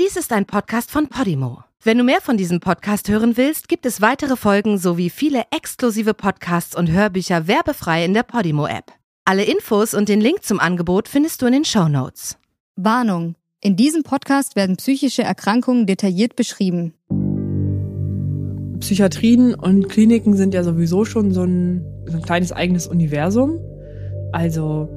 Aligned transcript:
Dies 0.00 0.16
ist 0.16 0.32
ein 0.32 0.46
Podcast 0.46 0.90
von 0.90 1.08
Podimo. 1.08 1.64
Wenn 1.84 1.98
du 1.98 2.04
mehr 2.04 2.22
von 2.22 2.38
diesem 2.38 2.60
Podcast 2.60 3.10
hören 3.10 3.36
willst, 3.36 3.68
gibt 3.68 3.84
es 3.84 4.00
weitere 4.00 4.36
Folgen 4.36 4.78
sowie 4.78 5.10
viele 5.10 5.42
exklusive 5.54 6.14
Podcasts 6.14 6.74
und 6.74 6.90
Hörbücher 6.90 7.46
werbefrei 7.46 8.02
in 8.02 8.14
der 8.14 8.22
Podimo-App. 8.22 8.86
Alle 9.26 9.44
Infos 9.44 9.92
und 9.92 10.08
den 10.08 10.22
Link 10.22 10.44
zum 10.44 10.60
Angebot 10.60 11.08
findest 11.08 11.42
du 11.42 11.46
in 11.46 11.52
den 11.52 11.66
Show 11.66 11.88
Notes. 11.88 12.38
Warnung. 12.74 13.34
In 13.60 13.76
diesem 13.76 14.02
Podcast 14.02 14.56
werden 14.56 14.76
psychische 14.78 15.24
Erkrankungen 15.24 15.86
detailliert 15.86 16.36
beschrieben. 16.36 16.94
Psychiatrien 18.80 19.54
und 19.54 19.90
Kliniken 19.90 20.36
sind 20.38 20.54
ja 20.54 20.64
sowieso 20.64 21.04
schon 21.04 21.32
so 21.32 21.42
ein, 21.42 21.84
so 22.06 22.16
ein 22.16 22.22
kleines 22.22 22.50
eigenes 22.50 22.86
Universum. 22.86 23.60
Also, 24.32 24.88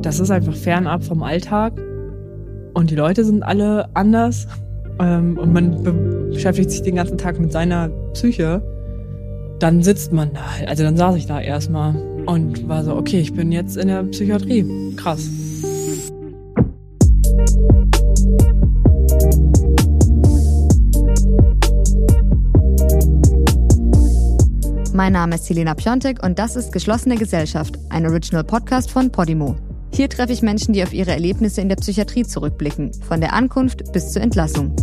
das 0.00 0.20
ist 0.20 0.30
einfach 0.30 0.56
fernab 0.56 1.04
vom 1.04 1.22
Alltag. 1.22 1.78
Und 2.74 2.90
die 2.90 2.96
Leute 2.96 3.24
sind 3.24 3.42
alle 3.42 3.88
anders. 3.94 4.46
Ähm, 4.98 5.38
und 5.38 5.52
man 5.52 5.82
be 5.82 5.92
beschäftigt 6.32 6.70
sich 6.70 6.82
den 6.82 6.96
ganzen 6.96 7.18
Tag 7.18 7.38
mit 7.38 7.52
seiner 7.52 7.88
Psyche. 8.14 8.62
Dann 9.58 9.82
sitzt 9.82 10.12
man 10.12 10.32
da. 10.32 10.58
halt. 10.58 10.68
Also 10.68 10.82
dann 10.82 10.96
saß 10.96 11.16
ich 11.16 11.26
da 11.26 11.40
erstmal 11.40 11.94
und 12.26 12.68
war 12.68 12.84
so, 12.84 12.96
okay, 12.96 13.20
ich 13.20 13.32
bin 13.32 13.52
jetzt 13.52 13.76
in 13.76 13.88
der 13.88 14.02
Psychiatrie. 14.04 14.94
Krass. 14.96 15.28
Mein 24.94 25.14
Name 25.14 25.36
ist 25.36 25.46
Selena 25.46 25.74
Piontek 25.74 26.22
und 26.22 26.38
das 26.38 26.54
ist 26.54 26.70
Geschlossene 26.70 27.16
Gesellschaft, 27.16 27.78
ein 27.88 28.06
Original 28.06 28.44
Podcast 28.44 28.90
von 28.90 29.10
Podimo. 29.10 29.56
Hier 29.94 30.08
treffe 30.08 30.32
ich 30.32 30.40
Menschen, 30.40 30.72
die 30.72 30.82
auf 30.82 30.94
ihre 30.94 31.10
Erlebnisse 31.10 31.60
in 31.60 31.68
der 31.68 31.76
Psychiatrie 31.76 32.24
zurückblicken, 32.24 32.94
von 32.94 33.20
der 33.20 33.34
Ankunft 33.34 33.92
bis 33.92 34.10
zur 34.10 34.22
Entlassung. 34.22 34.74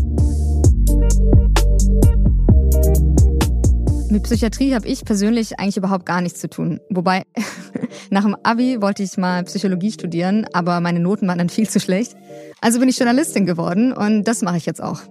Mit 4.11 4.23
Psychiatrie 4.23 4.75
habe 4.75 4.87
ich 4.87 5.03
persönlich 5.05 5.59
eigentlich 5.59 5.77
überhaupt 5.77 6.05
gar 6.05 6.21
nichts 6.21 6.39
zu 6.39 6.47
tun. 6.47 6.79
Wobei, 6.91 7.23
nach 8.11 8.23
dem 8.23 8.35
Abi 8.43 8.81
wollte 8.81 9.01
ich 9.01 9.17
mal 9.17 9.43
Psychologie 9.45 9.91
studieren, 9.91 10.45
aber 10.53 10.79
meine 10.79 10.99
Noten 10.99 11.27
waren 11.27 11.39
dann 11.39 11.49
viel 11.49 11.67
zu 11.67 11.79
schlecht. 11.79 12.15
Also 12.61 12.79
bin 12.79 12.89
ich 12.89 12.97
Journalistin 12.97 13.47
geworden 13.47 13.93
und 13.93 14.25
das 14.25 14.43
mache 14.43 14.57
ich 14.57 14.67
jetzt 14.67 14.81
auch. 14.81 15.01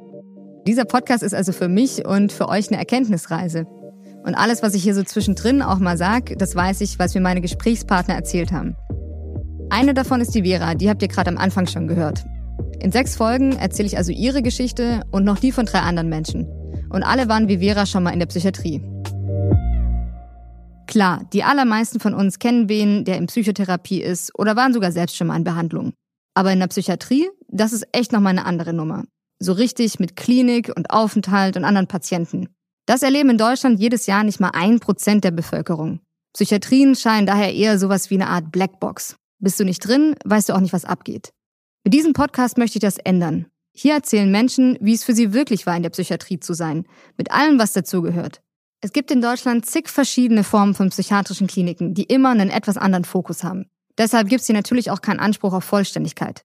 Dieser 0.68 0.84
Podcast 0.84 1.24
ist 1.24 1.34
also 1.34 1.50
für 1.50 1.68
mich 1.68 2.06
und 2.06 2.30
für 2.30 2.48
euch 2.48 2.68
eine 2.68 2.78
Erkenntnisreise. 2.78 3.66
Und 4.24 4.34
alles, 4.34 4.62
was 4.62 4.74
ich 4.74 4.82
hier 4.82 4.94
so 4.94 5.02
zwischendrin 5.02 5.62
auch 5.62 5.78
mal 5.78 5.96
sag, 5.96 6.38
das 6.38 6.54
weiß 6.54 6.82
ich, 6.82 6.98
was 7.00 7.14
mir 7.14 7.20
meine 7.20 7.40
Gesprächspartner 7.40 8.14
erzählt 8.14 8.52
haben. 8.52 8.76
Eine 9.70 9.92
davon 9.92 10.20
ist 10.22 10.34
die 10.34 10.44
Vera, 10.44 10.74
die 10.74 10.88
habt 10.88 11.02
ihr 11.02 11.08
gerade 11.08 11.30
am 11.30 11.36
Anfang 11.36 11.66
schon 11.66 11.88
gehört. 11.88 12.24
In 12.80 12.90
sechs 12.90 13.16
Folgen 13.16 13.52
erzähle 13.52 13.86
ich 13.86 13.98
also 13.98 14.12
ihre 14.12 14.40
Geschichte 14.40 15.02
und 15.10 15.24
noch 15.24 15.38
die 15.38 15.52
von 15.52 15.66
drei 15.66 15.80
anderen 15.80 16.08
Menschen. 16.08 16.46
Und 16.88 17.02
alle 17.02 17.28
waren 17.28 17.48
wie 17.48 17.58
Vera 17.58 17.84
schon 17.84 18.02
mal 18.02 18.12
in 18.12 18.18
der 18.18 18.26
Psychiatrie. 18.26 18.82
Klar, 20.86 21.28
die 21.34 21.44
allermeisten 21.44 22.00
von 22.00 22.14
uns 22.14 22.38
kennen 22.38 22.70
wen, 22.70 23.04
der 23.04 23.18
in 23.18 23.26
Psychotherapie 23.26 24.00
ist 24.00 24.36
oder 24.38 24.56
waren 24.56 24.72
sogar 24.72 24.90
selbst 24.90 25.16
schon 25.16 25.26
mal 25.26 25.36
in 25.36 25.44
Behandlung. 25.44 25.92
Aber 26.34 26.50
in 26.50 26.60
der 26.60 26.68
Psychiatrie, 26.68 27.28
das 27.48 27.74
ist 27.74 27.86
echt 27.92 28.12
nochmal 28.12 28.30
eine 28.30 28.46
andere 28.46 28.72
Nummer. 28.72 29.04
So 29.38 29.52
richtig 29.52 30.00
mit 30.00 30.16
Klinik 30.16 30.72
und 30.74 30.90
Aufenthalt 30.90 31.58
und 31.58 31.64
anderen 31.64 31.88
Patienten. 31.88 32.48
Das 32.86 33.02
erleben 33.02 33.30
in 33.30 33.38
Deutschland 33.38 33.78
jedes 33.80 34.06
Jahr 34.06 34.24
nicht 34.24 34.40
mal 34.40 34.52
ein 34.54 34.80
Prozent 34.80 35.24
der 35.24 35.30
Bevölkerung. 35.30 36.00
Psychiatrien 36.32 36.94
scheinen 36.94 37.26
daher 37.26 37.52
eher 37.54 37.78
sowas 37.78 38.08
wie 38.08 38.14
eine 38.14 38.28
Art 38.28 38.50
Blackbox. 38.50 39.16
Bist 39.40 39.60
du 39.60 39.64
nicht 39.64 39.86
drin, 39.86 40.16
weißt 40.24 40.48
du 40.48 40.54
auch 40.54 40.60
nicht, 40.60 40.72
was 40.72 40.84
abgeht. 40.84 41.32
Mit 41.84 41.94
diesem 41.94 42.12
Podcast 42.12 42.58
möchte 42.58 42.78
ich 42.78 42.82
das 42.82 42.98
ändern. 42.98 43.46
Hier 43.72 43.94
erzählen 43.94 44.30
Menschen, 44.30 44.76
wie 44.80 44.94
es 44.94 45.04
für 45.04 45.14
sie 45.14 45.32
wirklich 45.32 45.64
war, 45.64 45.76
in 45.76 45.84
der 45.84 45.90
Psychiatrie 45.90 46.40
zu 46.40 46.54
sein, 46.54 46.84
mit 47.16 47.30
allem, 47.30 47.58
was 47.58 47.72
dazugehört. 47.72 48.40
Es 48.80 48.92
gibt 48.92 49.10
in 49.12 49.20
Deutschland 49.20 49.66
zig 49.66 49.88
verschiedene 49.88 50.42
Formen 50.42 50.74
von 50.74 50.90
psychiatrischen 50.90 51.46
Kliniken, 51.46 51.94
die 51.94 52.04
immer 52.04 52.30
einen 52.30 52.50
etwas 52.50 52.76
anderen 52.76 53.04
Fokus 53.04 53.44
haben. 53.44 53.66
Deshalb 53.96 54.28
gibt 54.28 54.40
es 54.40 54.46
hier 54.46 54.56
natürlich 54.56 54.90
auch 54.90 55.00
keinen 55.00 55.20
Anspruch 55.20 55.52
auf 55.52 55.64
Vollständigkeit. 55.64 56.42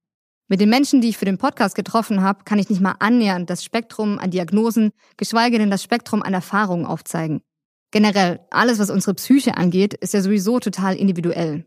Mit 0.48 0.62
den 0.62 0.70
Menschen, 0.70 1.02
die 1.02 1.10
ich 1.10 1.18
für 1.18 1.25
den 1.25 1.40
Podcast 1.40 1.74
getroffen 1.74 2.22
habe, 2.22 2.44
kann 2.44 2.60
ich 2.60 2.70
nicht 2.70 2.81
mal 2.81 2.96
annähernd 3.00 3.50
das 3.50 3.64
Spektrum 3.64 4.20
an 4.20 4.30
Diagnosen, 4.30 4.92
geschweige 5.18 5.58
denn 5.58 5.72
das 5.72 5.81
Spektrum 5.81 6.22
an 6.22 6.34
Erfahrungen 6.34 6.86
aufzeigen. 6.86 7.42
Generell, 7.92 8.40
alles, 8.52 8.78
was 8.78 8.90
unsere 8.90 9.16
Psyche 9.16 9.58
angeht, 9.58 9.94
ist 9.96 10.14
ja 10.14 10.22
sowieso 10.22 10.60
total 10.60 10.96
individuell. 10.96 11.66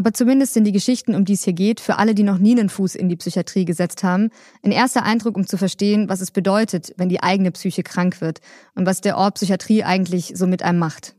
Aber 0.00 0.14
zumindest 0.14 0.54
sind 0.54 0.64
die 0.64 0.72
Geschichten, 0.72 1.14
um 1.14 1.26
die 1.26 1.34
es 1.34 1.44
hier 1.44 1.52
geht, 1.52 1.78
für 1.78 1.98
alle, 1.98 2.14
die 2.14 2.22
noch 2.22 2.38
nie 2.38 2.58
einen 2.58 2.70
Fuß 2.70 2.94
in 2.94 3.10
die 3.10 3.16
Psychiatrie 3.16 3.66
gesetzt 3.66 4.02
haben, 4.02 4.30
ein 4.62 4.72
erster 4.72 5.02
Eindruck, 5.02 5.36
um 5.36 5.46
zu 5.46 5.58
verstehen, 5.58 6.08
was 6.08 6.22
es 6.22 6.30
bedeutet, 6.30 6.94
wenn 6.96 7.10
die 7.10 7.22
eigene 7.22 7.50
Psyche 7.50 7.82
krank 7.82 8.22
wird 8.22 8.40
und 8.74 8.86
was 8.86 9.02
der 9.02 9.18
Ort 9.18 9.34
Psychiatrie 9.34 9.84
eigentlich 9.84 10.32
so 10.34 10.46
mit 10.46 10.62
einem 10.62 10.78
macht. 10.78 11.16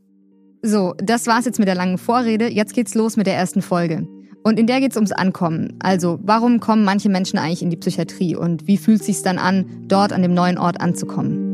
So, 0.62 0.94
das 0.98 1.28
war's 1.28 1.44
jetzt 1.44 1.60
mit 1.60 1.68
der 1.68 1.76
langen 1.76 1.96
Vorrede. 1.96 2.48
Jetzt 2.48 2.74
geht's 2.74 2.96
los 2.96 3.16
mit 3.16 3.28
der 3.28 3.36
ersten 3.36 3.62
Folge. 3.62 4.08
Und 4.42 4.58
in 4.58 4.66
der 4.66 4.80
geht 4.80 4.90
es 4.90 4.96
ums 4.96 5.12
Ankommen. 5.12 5.78
Also, 5.78 6.18
warum 6.20 6.58
kommen 6.58 6.82
manche 6.82 7.08
Menschen 7.08 7.38
eigentlich 7.38 7.62
in 7.62 7.70
die 7.70 7.76
Psychiatrie 7.76 8.34
und 8.34 8.66
wie 8.66 8.78
fühlt 8.78 8.98
es 8.98 9.06
sich 9.06 9.22
dann 9.22 9.38
an, 9.38 9.84
dort 9.86 10.12
an 10.12 10.22
dem 10.22 10.34
neuen 10.34 10.58
Ort 10.58 10.80
anzukommen? 10.80 11.51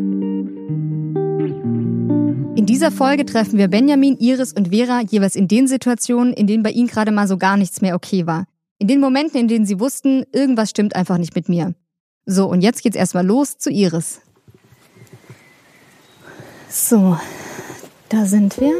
In 2.58 2.66
dieser 2.66 2.90
Folge 2.90 3.24
treffen 3.24 3.56
wir 3.56 3.68
Benjamin, 3.68 4.18
Iris 4.18 4.52
und 4.52 4.70
Vera 4.74 5.00
jeweils 5.02 5.36
in 5.36 5.46
den 5.46 5.68
Situationen, 5.68 6.32
in 6.32 6.48
denen 6.48 6.64
bei 6.64 6.72
ihnen 6.72 6.88
gerade 6.88 7.12
mal 7.12 7.28
so 7.28 7.36
gar 7.36 7.56
nichts 7.56 7.82
mehr 7.82 7.94
okay 7.94 8.26
war. 8.26 8.46
In 8.78 8.88
den 8.88 8.98
Momenten, 8.98 9.38
in 9.38 9.46
denen 9.46 9.64
sie 9.64 9.78
wussten, 9.78 10.24
irgendwas 10.32 10.70
stimmt 10.70 10.96
einfach 10.96 11.18
nicht 11.18 11.36
mit 11.36 11.48
mir. 11.48 11.76
So, 12.26 12.50
und 12.50 12.62
jetzt 12.62 12.82
geht's 12.82 12.96
erstmal 12.96 13.24
los 13.24 13.58
zu 13.58 13.70
Iris. 13.70 14.22
So, 16.68 17.16
da 18.08 18.24
sind 18.24 18.60
wir. 18.60 18.74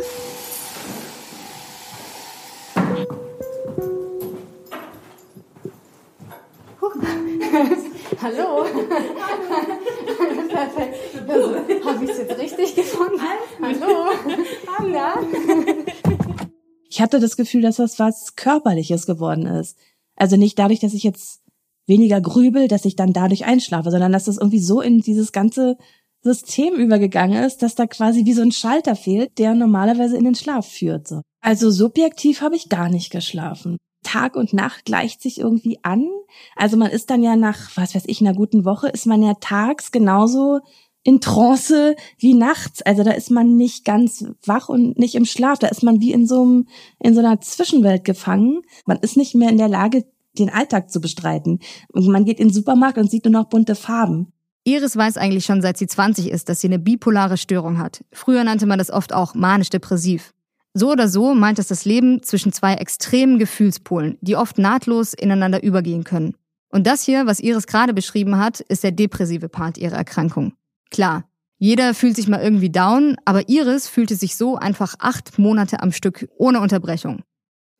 Ich 16.98 17.03
hatte 17.03 17.20
das 17.20 17.36
Gefühl, 17.36 17.62
dass 17.62 17.76
das 17.76 18.00
was 18.00 18.34
Körperliches 18.34 19.06
geworden 19.06 19.47
ist. 19.47 19.78
Also 20.16 20.36
nicht 20.36 20.59
dadurch, 20.59 20.81
dass 20.81 20.94
ich 20.94 21.04
jetzt 21.04 21.42
weniger 21.86 22.20
grübel, 22.20 22.66
dass 22.66 22.84
ich 22.84 22.97
dann 22.97 23.12
dadurch 23.12 23.44
einschlafe, 23.44 23.92
sondern 23.92 24.10
dass 24.10 24.25
das 24.25 24.36
irgendwie 24.36 24.59
so 24.59 24.81
in 24.81 24.98
dieses 24.98 25.31
ganze 25.31 25.76
System 26.22 26.75
übergegangen 26.75 27.44
ist, 27.44 27.62
dass 27.62 27.76
da 27.76 27.87
quasi 27.87 28.25
wie 28.25 28.32
so 28.32 28.42
ein 28.42 28.50
Schalter 28.50 28.97
fehlt, 28.97 29.38
der 29.38 29.54
normalerweise 29.54 30.16
in 30.16 30.25
den 30.25 30.34
Schlaf 30.34 30.66
führt. 30.66 31.06
So. 31.06 31.22
Also 31.41 31.70
subjektiv 31.70 32.41
habe 32.41 32.56
ich 32.56 32.69
gar 32.69 32.88
nicht 32.88 33.12
geschlafen. 33.12 33.76
Tag 34.03 34.34
und 34.34 34.53
Nacht 34.53 34.84
gleicht 34.84 35.22
sich 35.22 35.38
irgendwie 35.38 35.78
an. 35.84 36.08
Also 36.56 36.76
man 36.76 36.91
ist 36.91 37.10
dann 37.10 37.22
ja 37.22 37.37
nach, 37.37 37.76
was 37.76 37.94
weiß 37.94 38.06
ich, 38.08 38.20
einer 38.20 38.34
guten 38.34 38.64
Woche, 38.64 38.88
ist 38.88 39.06
man 39.06 39.22
ja 39.22 39.34
tags 39.34 39.92
genauso 39.92 40.58
in 41.03 41.20
Trance 41.20 41.97
wie 42.19 42.34
nachts. 42.34 42.82
Also 42.82 43.03
da 43.03 43.12
ist 43.12 43.31
man 43.31 43.56
nicht 43.56 43.84
ganz 43.84 44.25
wach 44.44 44.69
und 44.69 44.98
nicht 44.98 45.14
im 45.14 45.25
Schlaf. 45.25 45.59
Da 45.59 45.69
ist 45.69 45.82
man 45.82 46.00
wie 46.00 46.12
in 46.12 46.26
so, 46.26 46.42
einem, 46.42 46.69
in 46.98 47.14
so 47.14 47.20
einer 47.20 47.41
Zwischenwelt 47.41 48.04
gefangen. 48.04 48.62
Man 48.86 48.98
ist 48.98 49.16
nicht 49.16 49.34
mehr 49.34 49.50
in 49.50 49.58
der 49.58 49.69
Lage, 49.69 50.04
den 50.38 50.50
Alltag 50.50 50.91
zu 50.91 51.00
bestreiten. 51.00 51.60
Und 51.92 52.06
man 52.08 52.25
geht 52.25 52.41
in 52.41 52.48
den 52.48 52.54
Supermarkt 52.54 52.98
und 52.98 53.10
sieht 53.10 53.25
nur 53.25 53.32
noch 53.32 53.48
bunte 53.48 53.75
Farben. 53.75 54.32
Iris 54.64 54.97
weiß 54.97 55.16
eigentlich 55.16 55.47
schon 55.47 55.62
seit 55.62 55.78
sie 55.78 55.87
20 55.87 56.31
ist, 56.31 56.48
dass 56.48 56.60
sie 56.60 56.66
eine 56.66 56.78
bipolare 56.78 57.38
Störung 57.38 57.78
hat. 57.78 58.04
Früher 58.12 58.44
nannte 58.44 58.66
man 58.66 58.78
das 58.78 58.91
oft 58.91 59.14
auch 59.14 59.34
manisch-depressiv. 59.34 60.34
So 60.75 60.92
oder 60.92 61.08
so 61.08 61.34
meint 61.34 61.58
es 61.58 61.69
das 61.69 61.87
Leben 61.87 62.22
zwischen 62.22 62.53
zwei 62.53 62.75
extremen 62.75 63.38
Gefühlspolen, 63.38 64.19
die 64.20 64.37
oft 64.37 64.58
nahtlos 64.58 65.14
ineinander 65.14 65.62
übergehen 65.62 66.04
können. 66.04 66.34
Und 66.70 66.87
das 66.87 67.03
hier, 67.03 67.26
was 67.26 67.41
Iris 67.41 67.66
gerade 67.66 67.94
beschrieben 67.94 68.37
hat, 68.38 68.60
ist 68.60 68.84
der 68.84 68.92
depressive 68.92 69.48
Part 69.48 69.78
ihrer 69.78 69.97
Erkrankung. 69.97 70.52
Klar, 70.90 71.29
jeder 71.58 71.93
fühlt 71.93 72.17
sich 72.17 72.29
mal 72.29 72.40
irgendwie 72.40 72.70
down, 72.70 73.17
aber 73.25 73.49
Iris 73.49 73.88
fühlte 73.88 74.14
sich 74.14 74.37
so 74.37 74.56
einfach 74.56 74.94
acht 75.00 75.38
Monate 75.38 75.82
am 75.82 75.93
Stück 75.93 76.29
ohne 76.37 76.61
Unterbrechung. 76.61 77.23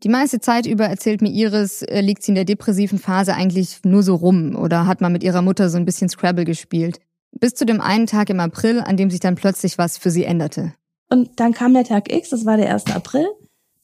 Die 0.05 0.09
meiste 0.09 0.41
Zeit 0.41 0.67
über 0.67 0.87
erzählt 0.87 1.23
mir 1.23 1.31
Iris, 1.31 1.83
äh, 1.83 2.01
liegt 2.01 2.23
sie 2.23 2.31
in 2.33 2.37
der 2.37 2.45
depressiven 2.45 2.99
Phase 2.99 3.35
eigentlich 3.35 3.81
nur 3.85 4.03
so 4.03 4.15
rum 4.15 4.57
oder 4.57 4.87
hat 4.87 5.01
mal 5.01 5.11
mit 5.11 5.25
ihrer 5.25 5.43
Mutter 5.43 5.71
so 5.71 5.77
ein 5.77 5.85
bisschen 5.85 6.09
Scrabble 6.09 6.45
gespielt. 6.45 7.01
Bis 7.33 7.55
zu 7.55 7.67
dem 7.67 7.81
einen 7.81 8.07
Tag 8.07 8.31
im 8.31 8.41
April, 8.41 8.81
an 8.81 8.97
dem 8.97 9.11
sich 9.11 9.21
dann 9.21 9.35
plötzlich 9.35 9.77
was 9.77 9.99
für 9.99 10.11
sie 10.11 10.25
änderte. 10.25 10.75
Und 11.09 11.41
dann 11.41 11.53
kam 11.53 11.75
der 11.75 11.85
Tag 11.85 12.13
X, 12.13 12.31
das 12.31 12.45
war 12.47 12.57
der 12.57 12.73
1. 12.73 12.87
April 12.95 13.27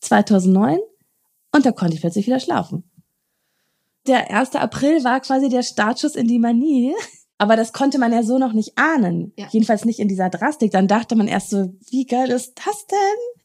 2009 0.01 0.79
und 1.53 1.67
da 1.67 1.73
konnte 1.73 1.95
ich 1.95 2.01
plötzlich 2.01 2.27
wieder 2.27 2.41
schlafen. 2.41 2.85
Der 4.07 4.31
1. 4.31 4.55
April 4.57 5.03
war 5.03 5.21
quasi 5.21 5.49
der 5.49 5.63
Startschuss 5.63 6.15
in 6.15 6.29
die 6.29 6.39
Manie. 6.39 6.95
Aber 7.39 7.57
das 7.57 7.73
konnte 7.73 7.99
man 7.99 8.13
ja 8.13 8.23
so 8.23 8.39
noch 8.39 8.53
nicht 8.53 8.73
ahnen. 8.77 9.33
Ja. 9.37 9.47
Jedenfalls 9.51 9.85
nicht 9.85 9.99
in 9.99 10.09
dieser 10.09 10.31
Drastik. 10.31 10.71
Dann 10.71 10.89
dachte 10.89 11.17
man 11.17 11.29
erst 11.29 11.51
so, 11.51 11.75
wie 11.91 12.07
geil 12.07 12.31
ist 12.31 12.55
das 12.65 12.87
denn? 12.87 13.41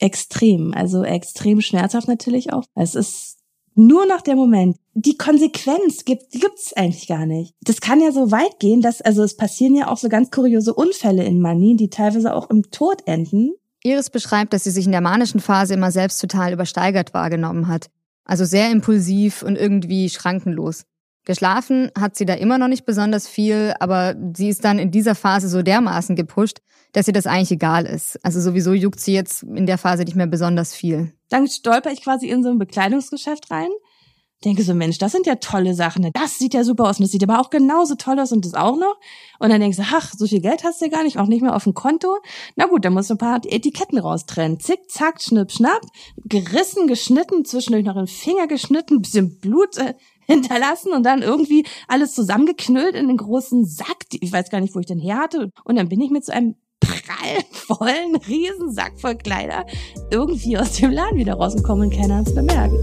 Extrem, 0.00 0.74
also 0.74 1.02
extrem 1.04 1.60
schmerzhaft 1.60 2.08
natürlich 2.08 2.52
auch. 2.52 2.64
Es 2.74 2.94
ist 2.94 3.38
nur 3.74 4.06
noch 4.06 4.20
der 4.20 4.36
Moment. 4.36 4.76
Die 4.94 5.16
Konsequenz 5.16 6.04
gibt 6.04 6.30
gibt's 6.30 6.72
eigentlich 6.74 7.06
gar 7.06 7.26
nicht. 7.26 7.54
Das 7.62 7.80
kann 7.80 8.00
ja 8.00 8.12
so 8.12 8.30
weit 8.30 8.60
gehen, 8.60 8.80
dass 8.80 9.00
also 9.00 9.22
es 9.22 9.36
passieren 9.36 9.74
ja 9.74 9.88
auch 9.88 9.96
so 9.96 10.08
ganz 10.08 10.30
kuriose 10.30 10.74
Unfälle 10.74 11.24
in 11.24 11.40
Money, 11.40 11.76
die 11.76 11.90
teilweise 11.90 12.34
auch 12.34 12.50
im 12.50 12.70
Tod 12.70 13.02
enden. 13.06 13.52
Iris 13.82 14.10
beschreibt, 14.10 14.52
dass 14.52 14.64
sie 14.64 14.70
sich 14.70 14.86
in 14.86 14.92
der 14.92 15.00
manischen 15.00 15.40
Phase 15.40 15.74
immer 15.74 15.90
selbst 15.90 16.20
total 16.20 16.52
übersteigert 16.52 17.14
wahrgenommen 17.14 17.68
hat. 17.68 17.90
Also 18.24 18.44
sehr 18.44 18.70
impulsiv 18.70 19.42
und 19.42 19.56
irgendwie 19.56 20.08
schrankenlos. 20.08 20.84
Geschlafen 21.24 21.90
hat 21.98 22.16
sie 22.16 22.26
da 22.26 22.34
immer 22.34 22.58
noch 22.58 22.68
nicht 22.68 22.84
besonders 22.84 23.26
viel, 23.26 23.74
aber 23.80 24.14
sie 24.34 24.48
ist 24.48 24.64
dann 24.64 24.78
in 24.78 24.90
dieser 24.90 25.14
Phase 25.14 25.48
so 25.48 25.62
dermaßen 25.62 26.16
gepusht, 26.16 26.60
dass 26.92 27.08
ihr 27.08 27.14
das 27.14 27.26
eigentlich 27.26 27.52
egal 27.52 27.86
ist. 27.86 28.22
Also 28.24 28.40
sowieso 28.40 28.72
juckt 28.72 29.00
sie 29.00 29.14
jetzt 29.14 29.42
in 29.42 29.66
der 29.66 29.78
Phase 29.78 30.04
nicht 30.04 30.16
mehr 30.16 30.26
besonders 30.26 30.74
viel. 30.74 31.12
Dann 31.30 31.48
stolper 31.48 31.90
ich 31.90 32.02
quasi 32.02 32.28
in 32.28 32.42
so 32.42 32.50
ein 32.50 32.58
Bekleidungsgeschäft 32.58 33.50
rein. 33.50 33.70
Denke 34.44 34.62
so, 34.62 34.74
Mensch, 34.74 34.98
das 34.98 35.12
sind 35.12 35.26
ja 35.26 35.36
tolle 35.36 35.74
Sachen. 35.74 36.10
Das 36.12 36.38
sieht 36.38 36.52
ja 36.52 36.64
super 36.64 36.84
aus 36.84 36.98
und 36.98 37.04
das 37.04 37.12
sieht 37.12 37.22
aber 37.22 37.40
auch 37.40 37.48
genauso 37.48 37.94
toll 37.94 38.20
aus 38.20 38.30
und 38.30 38.44
das 38.44 38.52
auch 38.52 38.76
noch. 38.76 38.96
Und 39.38 39.48
dann 39.48 39.60
denkst 39.60 39.78
du, 39.78 39.84
ach, 39.90 40.12
so 40.14 40.26
viel 40.26 40.42
Geld 40.42 40.64
hast 40.64 40.80
du 40.80 40.84
ja 40.84 40.90
gar 40.90 41.02
nicht, 41.02 41.16
auch 41.16 41.26
nicht 41.26 41.40
mehr 41.40 41.56
auf 41.56 41.64
dem 41.64 41.72
Konto. 41.72 42.18
Na 42.54 42.66
gut, 42.66 42.84
dann 42.84 42.92
musst 42.92 43.08
du 43.08 43.14
ein 43.14 43.18
paar 43.18 43.40
Etiketten 43.42 43.98
raustrennen. 43.98 44.60
Zick, 44.60 44.90
zack, 44.90 45.22
schnipp, 45.22 45.50
schnapp. 45.50 45.80
Gerissen, 46.26 46.86
geschnitten, 46.88 47.46
zwischendurch 47.46 47.86
noch 47.86 47.96
einen 47.96 48.06
Finger 48.06 48.46
geschnitten, 48.46 49.00
bisschen 49.00 49.40
Blut 49.40 49.78
äh, 49.78 49.94
hinterlassen 50.26 50.92
und 50.92 51.04
dann 51.04 51.22
irgendwie 51.22 51.64
alles 51.88 52.14
zusammengeknüllt 52.14 52.94
in 52.94 53.08
einen 53.08 53.16
großen 53.16 53.64
Sack. 53.64 54.04
Ich 54.20 54.32
weiß 54.32 54.50
gar 54.50 54.60
nicht, 54.60 54.74
wo 54.74 54.80
ich 54.80 54.86
den 54.86 54.98
her 54.98 55.18
hatte. 55.18 55.50
Und 55.64 55.76
dann 55.76 55.88
bin 55.88 56.00
ich 56.00 56.10
mit 56.10 56.24
so 56.24 56.32
einem 56.32 56.56
prallvollen 56.80 58.16
Riesensack 58.28 59.00
voll 59.00 59.16
Kleider 59.16 59.64
irgendwie 60.10 60.58
aus 60.58 60.72
dem 60.72 60.90
Laden 60.90 61.18
wieder 61.18 61.34
rausgekommen 61.34 61.88
und 61.88 61.96
keiner 61.96 62.18
hat 62.18 62.28
es 62.28 62.34
bemerkt. 62.34 62.74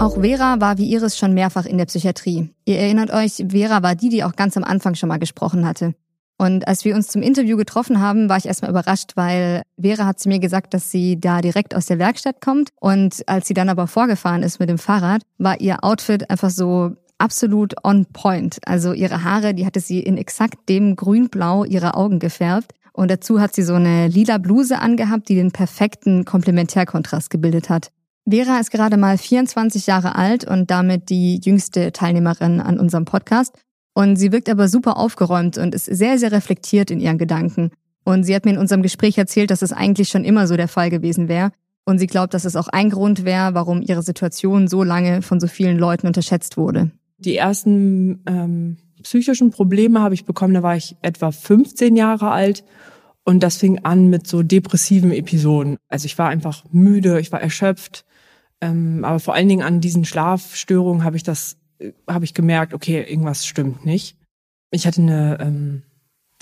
Auch 0.00 0.14
Vera 0.14 0.60
war 0.60 0.78
wie 0.78 0.90
Iris 0.90 1.18
schon 1.18 1.34
mehrfach 1.34 1.66
in 1.66 1.76
der 1.76 1.84
Psychiatrie. 1.84 2.48
Ihr 2.64 2.78
erinnert 2.78 3.10
euch, 3.10 3.44
Vera 3.48 3.82
war 3.82 3.94
die, 3.94 4.08
die 4.08 4.24
auch 4.24 4.34
ganz 4.34 4.56
am 4.56 4.64
Anfang 4.64 4.94
schon 4.94 5.10
mal 5.10 5.18
gesprochen 5.18 5.66
hatte. 5.66 5.94
Und 6.40 6.66
als 6.66 6.86
wir 6.86 6.94
uns 6.94 7.08
zum 7.08 7.20
Interview 7.20 7.58
getroffen 7.58 8.00
haben, 8.00 8.30
war 8.30 8.38
ich 8.38 8.46
erstmal 8.46 8.70
überrascht, 8.70 9.10
weil 9.14 9.60
Vera 9.78 10.06
hat 10.06 10.18
zu 10.18 10.30
mir 10.30 10.38
gesagt, 10.38 10.72
dass 10.72 10.90
sie 10.90 11.20
da 11.20 11.42
direkt 11.42 11.74
aus 11.74 11.84
der 11.84 11.98
Werkstatt 11.98 12.40
kommt. 12.40 12.70
Und 12.80 13.22
als 13.28 13.46
sie 13.46 13.52
dann 13.52 13.68
aber 13.68 13.86
vorgefahren 13.86 14.42
ist 14.42 14.58
mit 14.58 14.70
dem 14.70 14.78
Fahrrad, 14.78 15.20
war 15.36 15.60
ihr 15.60 15.84
Outfit 15.84 16.30
einfach 16.30 16.48
so 16.48 16.92
absolut 17.18 17.74
on 17.84 18.06
point. 18.06 18.56
Also 18.64 18.94
ihre 18.94 19.22
Haare, 19.22 19.52
die 19.52 19.66
hatte 19.66 19.80
sie 19.80 20.00
in 20.00 20.16
exakt 20.16 20.66
dem 20.70 20.96
Grünblau 20.96 21.64
ihrer 21.64 21.94
Augen 21.94 22.20
gefärbt. 22.20 22.72
Und 22.94 23.10
dazu 23.10 23.38
hat 23.38 23.54
sie 23.54 23.62
so 23.62 23.74
eine 23.74 24.08
lila 24.08 24.38
Bluse 24.38 24.78
angehabt, 24.78 25.28
die 25.28 25.34
den 25.34 25.50
perfekten 25.50 26.24
Komplementärkontrast 26.24 27.28
gebildet 27.28 27.68
hat. 27.68 27.92
Vera 28.26 28.58
ist 28.60 28.70
gerade 28.70 28.96
mal 28.96 29.18
24 29.18 29.86
Jahre 29.86 30.14
alt 30.14 30.46
und 30.46 30.70
damit 30.70 31.10
die 31.10 31.38
jüngste 31.44 31.92
Teilnehmerin 31.92 32.62
an 32.62 32.80
unserem 32.80 33.04
Podcast. 33.04 33.58
Und 34.00 34.16
sie 34.16 34.32
wirkt 34.32 34.48
aber 34.48 34.66
super 34.66 34.96
aufgeräumt 34.96 35.58
und 35.58 35.74
ist 35.74 35.84
sehr, 35.84 36.18
sehr 36.18 36.32
reflektiert 36.32 36.90
in 36.90 37.00
ihren 37.00 37.18
Gedanken. 37.18 37.70
Und 38.02 38.24
sie 38.24 38.34
hat 38.34 38.46
mir 38.46 38.52
in 38.52 38.56
unserem 38.56 38.80
Gespräch 38.80 39.18
erzählt, 39.18 39.50
dass 39.50 39.60
es 39.60 39.74
eigentlich 39.74 40.08
schon 40.08 40.24
immer 40.24 40.46
so 40.46 40.56
der 40.56 40.68
Fall 40.68 40.88
gewesen 40.88 41.28
wäre. 41.28 41.52
Und 41.84 41.98
sie 41.98 42.06
glaubt, 42.06 42.32
dass 42.32 42.46
es 42.46 42.56
auch 42.56 42.68
ein 42.68 42.88
Grund 42.88 43.26
wäre, 43.26 43.52
warum 43.52 43.82
ihre 43.82 44.02
Situation 44.02 44.68
so 44.68 44.84
lange 44.84 45.20
von 45.20 45.38
so 45.38 45.48
vielen 45.48 45.78
Leuten 45.78 46.06
unterschätzt 46.06 46.56
wurde. 46.56 46.92
Die 47.18 47.36
ersten 47.36 48.22
ähm, 48.26 48.78
psychischen 49.02 49.50
Probleme 49.50 50.00
habe 50.00 50.14
ich 50.14 50.24
bekommen, 50.24 50.54
da 50.54 50.62
war 50.62 50.76
ich 50.76 50.96
etwa 51.02 51.30
15 51.30 51.94
Jahre 51.94 52.30
alt. 52.30 52.64
Und 53.24 53.42
das 53.42 53.58
fing 53.58 53.80
an 53.84 54.06
mit 54.08 54.26
so 54.26 54.42
depressiven 54.42 55.12
Episoden. 55.12 55.76
Also 55.90 56.06
ich 56.06 56.16
war 56.16 56.30
einfach 56.30 56.64
müde, 56.72 57.20
ich 57.20 57.32
war 57.32 57.42
erschöpft. 57.42 58.06
Ähm, 58.62 59.04
aber 59.04 59.20
vor 59.20 59.34
allen 59.34 59.48
Dingen 59.50 59.62
an 59.62 59.82
diesen 59.82 60.06
Schlafstörungen 60.06 61.04
habe 61.04 61.18
ich 61.18 61.22
das, 61.22 61.58
habe 62.06 62.24
ich 62.24 62.34
gemerkt, 62.34 62.74
okay, 62.74 63.02
irgendwas 63.02 63.46
stimmt 63.46 63.84
nicht. 63.84 64.16
Ich 64.70 64.86
hatte 64.86 65.02
eine 65.02 65.38
ähm, 65.40 65.82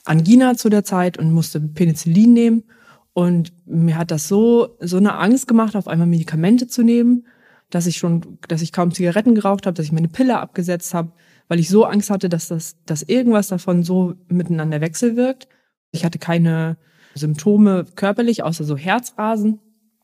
Angina 0.05 0.57
zu 0.57 0.69
der 0.69 0.85
Zeit 0.85 1.19
und 1.19 1.33
musste 1.33 1.61
Penicillin 1.61 2.33
nehmen. 2.33 2.65
Und 3.13 3.53
mir 3.67 3.97
hat 3.97 4.11
das 4.11 4.29
so, 4.29 4.77
so 4.81 4.97
eine 4.97 5.15
Angst 5.15 5.49
gemacht, 5.49 5.75
auf 5.77 5.89
einmal 5.89 6.07
Medikamente 6.07 6.69
zu 6.69 6.83
nehmen 6.83 7.25
dass 7.71 7.87
ich 7.87 7.99
schon, 7.99 8.39
dass 8.49 8.63
ich 8.63 8.73
kaum 8.73 8.93
Zigaretten 8.93 9.35
geraucht 9.35 9.67
habe, 9.67 9.75
dass 9.75 9.87
ich 9.87 9.93
meine 9.93 10.09
Pille 10.09 10.39
abgesetzt 10.39 10.95
habe, 10.95 11.13
weil 11.49 11.59
ich 11.59 11.69
so 11.69 11.85
Angst 11.85 12.11
hatte, 12.11 12.29
dass 12.29 12.49
das, 12.49 12.77
dass 12.87 13.03
irgendwas 13.03 13.49
davon 13.49 13.83
so 13.83 14.15
miteinander 14.29 14.81
wechselwirkt. 14.81 15.49
Ich 15.91 16.05
hatte 16.05 16.19
keine 16.19 16.79
Symptome 17.15 17.85
körperlich, 17.95 18.43
außer 18.43 18.65
so 18.65 18.77
Herzrasen. 18.77 19.61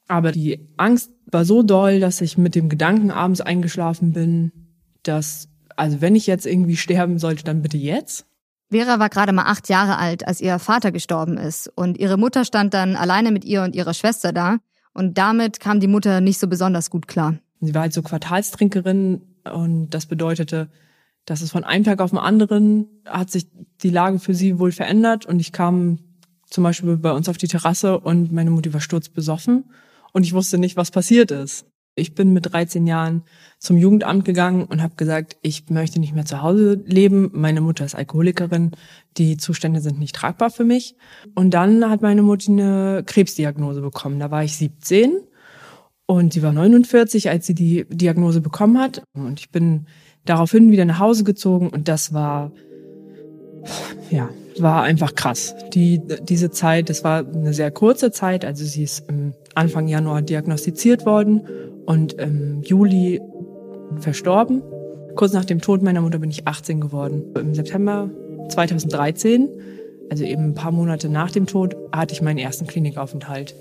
Aber 0.06 0.32
die 0.32 0.68
Angst 0.76 1.10
war 1.30 1.44
so 1.44 1.62
doll, 1.62 2.00
dass 2.00 2.20
ich 2.20 2.36
mit 2.36 2.54
dem 2.54 2.68
Gedanken 2.68 3.10
abends 3.10 3.40
eingeschlafen 3.40 4.12
bin, 4.12 4.52
dass, 5.08 5.48
also 5.76 6.00
wenn 6.00 6.16
ich 6.16 6.26
jetzt 6.26 6.46
irgendwie 6.46 6.76
sterben 6.76 7.18
sollte, 7.18 7.44
dann 7.44 7.62
bitte 7.62 7.76
jetzt. 7.76 8.26
Vera 8.70 8.98
war 8.98 9.08
gerade 9.08 9.32
mal 9.32 9.44
acht 9.44 9.68
Jahre 9.68 9.98
alt, 9.98 10.26
als 10.26 10.40
ihr 10.40 10.58
Vater 10.58 10.90
gestorben 10.90 11.36
ist. 11.36 11.68
Und 11.76 11.98
ihre 11.98 12.16
Mutter 12.16 12.44
stand 12.44 12.74
dann 12.74 12.96
alleine 12.96 13.30
mit 13.30 13.44
ihr 13.44 13.62
und 13.62 13.76
ihrer 13.76 13.94
Schwester 13.94 14.32
da. 14.32 14.58
Und 14.92 15.18
damit 15.18 15.60
kam 15.60 15.80
die 15.80 15.86
Mutter 15.86 16.20
nicht 16.20 16.38
so 16.38 16.48
besonders 16.48 16.90
gut 16.90 17.06
klar. 17.06 17.36
Sie 17.60 17.74
war 17.74 17.82
halt 17.82 17.92
so 17.92 18.02
Quartalstrinkerin 18.02 19.22
und 19.52 19.90
das 19.90 20.06
bedeutete, 20.06 20.68
dass 21.24 21.40
es 21.40 21.50
von 21.50 21.64
einem 21.64 21.84
Tag 21.84 22.00
auf 22.00 22.10
den 22.10 22.18
anderen 22.18 22.86
hat 23.06 23.30
sich 23.30 23.46
die 23.82 23.90
Lage 23.90 24.18
für 24.18 24.34
sie 24.34 24.58
wohl 24.58 24.72
verändert 24.72 25.26
und 25.26 25.40
ich 25.40 25.52
kam 25.52 25.98
zum 26.48 26.64
Beispiel 26.64 26.96
bei 26.96 27.12
uns 27.12 27.28
auf 27.28 27.38
die 27.38 27.48
Terrasse 27.48 27.98
und 27.98 28.32
meine 28.32 28.50
Mutti 28.50 28.72
war 28.72 28.80
sturzbesoffen 28.80 29.64
und 30.12 30.22
ich 30.22 30.34
wusste 30.34 30.58
nicht, 30.58 30.76
was 30.76 30.90
passiert 30.90 31.30
ist. 31.30 31.66
Ich 31.96 32.14
bin 32.14 32.32
mit 32.32 32.52
13 32.52 32.88
Jahren 32.88 33.22
zum 33.58 33.76
Jugendamt 33.76 34.24
gegangen 34.24 34.64
und 34.64 34.82
habe 34.82 34.96
gesagt, 34.96 35.36
ich 35.42 35.70
möchte 35.70 36.00
nicht 36.00 36.12
mehr 36.12 36.24
zu 36.24 36.42
Hause 36.42 36.82
leben. 36.86 37.30
Meine 37.32 37.60
Mutter 37.60 37.84
ist 37.84 37.94
Alkoholikerin. 37.94 38.72
Die 39.16 39.36
Zustände 39.36 39.80
sind 39.80 40.00
nicht 40.00 40.16
tragbar 40.16 40.50
für 40.50 40.64
mich. 40.64 40.96
Und 41.36 41.54
dann 41.54 41.88
hat 41.88 42.02
meine 42.02 42.22
Mutti 42.22 42.50
eine 42.50 43.04
Krebsdiagnose 43.06 43.80
bekommen. 43.80 44.18
Da 44.18 44.32
war 44.32 44.42
ich 44.42 44.56
17 44.56 45.20
und 46.06 46.32
sie 46.32 46.42
war 46.42 46.52
49, 46.52 47.30
als 47.30 47.46
sie 47.46 47.54
die 47.54 47.86
Diagnose 47.88 48.40
bekommen 48.40 48.80
hat. 48.80 49.04
Und 49.14 49.38
ich 49.38 49.50
bin 49.50 49.86
daraufhin 50.24 50.72
wieder 50.72 50.86
nach 50.86 50.98
Hause 50.98 51.22
gezogen 51.22 51.68
und 51.68 51.86
das 51.86 52.12
war, 52.12 52.50
ja, 54.10 54.28
war 54.58 54.82
einfach 54.82 55.14
krass. 55.14 55.54
Die, 55.74 56.00
diese 56.22 56.50
Zeit, 56.50 56.90
das 56.90 57.04
war 57.04 57.24
eine 57.24 57.54
sehr 57.54 57.70
kurze 57.70 58.10
Zeit. 58.10 58.44
Also 58.44 58.64
sie 58.64 58.82
ist 58.82 59.04
Anfang 59.54 59.86
Januar 59.86 60.22
diagnostiziert 60.22 61.06
worden 61.06 61.46
und 61.86 62.14
im 62.14 62.62
Juli 62.62 63.20
verstorben. 63.98 64.62
Kurz 65.14 65.32
nach 65.32 65.44
dem 65.44 65.60
Tod 65.60 65.82
meiner 65.82 66.00
Mutter 66.00 66.18
bin 66.18 66.30
ich 66.30 66.46
18 66.46 66.80
geworden. 66.80 67.24
Im 67.38 67.54
September 67.54 68.10
2013, 68.48 69.48
also 70.10 70.24
eben 70.24 70.46
ein 70.46 70.54
paar 70.54 70.72
Monate 70.72 71.08
nach 71.08 71.30
dem 71.30 71.46
Tod, 71.46 71.76
hatte 71.92 72.14
ich 72.14 72.22
meinen 72.22 72.38
ersten 72.38 72.66
Klinikaufenthalt. 72.66 73.54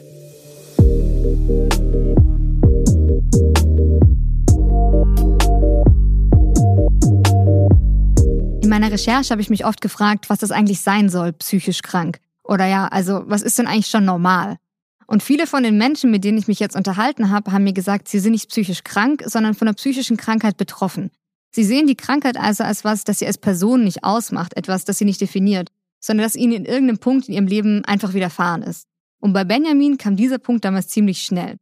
In 8.61 8.69
meiner 8.69 8.91
Recherche 8.91 9.29
habe 9.29 9.41
ich 9.41 9.49
mich 9.49 9.65
oft 9.65 9.81
gefragt, 9.81 10.29
was 10.29 10.39
das 10.39 10.51
eigentlich 10.51 10.81
sein 10.81 11.09
soll, 11.09 11.33
psychisch 11.33 11.81
krank. 11.81 12.19
Oder 12.43 12.65
ja, 12.65 12.87
also 12.87 13.23
was 13.25 13.41
ist 13.41 13.59
denn 13.59 13.67
eigentlich 13.67 13.87
schon 13.87 14.05
normal? 14.05 14.57
Und 15.07 15.23
viele 15.23 15.47
von 15.47 15.63
den 15.63 15.77
Menschen, 15.77 16.11
mit 16.11 16.23
denen 16.23 16.37
ich 16.37 16.47
mich 16.47 16.59
jetzt 16.59 16.75
unterhalten 16.75 17.29
habe, 17.29 17.51
haben 17.51 17.63
mir 17.63 17.73
gesagt, 17.73 18.07
sie 18.07 18.19
sind 18.19 18.31
nicht 18.31 18.49
psychisch 18.49 18.83
krank, 18.83 19.23
sondern 19.25 19.53
von 19.53 19.67
einer 19.67 19.75
psychischen 19.75 20.17
Krankheit 20.17 20.57
betroffen. 20.57 21.11
Sie 21.51 21.63
sehen 21.63 21.87
die 21.87 21.95
Krankheit 21.95 22.37
also 22.37 22.63
als 22.63 22.83
was, 22.83 23.03
das 23.03 23.19
sie 23.19 23.27
als 23.27 23.37
Person 23.37 23.83
nicht 23.83 24.03
ausmacht, 24.03 24.57
etwas, 24.57 24.85
das 24.85 24.97
sie 24.97 25.05
nicht 25.05 25.21
definiert, 25.21 25.69
sondern 25.99 26.25
das 26.25 26.35
ihnen 26.35 26.53
in 26.53 26.65
irgendeinem 26.65 26.97
Punkt 26.97 27.27
in 27.27 27.35
ihrem 27.35 27.47
Leben 27.47 27.85
einfach 27.85 28.13
widerfahren 28.13 28.63
ist. 28.63 28.87
Und 29.19 29.33
bei 29.33 29.43
Benjamin 29.43 29.97
kam 29.97 30.15
dieser 30.15 30.39
Punkt 30.39 30.65
damals 30.65 30.87
ziemlich 30.87 31.23
schnell. 31.23 31.57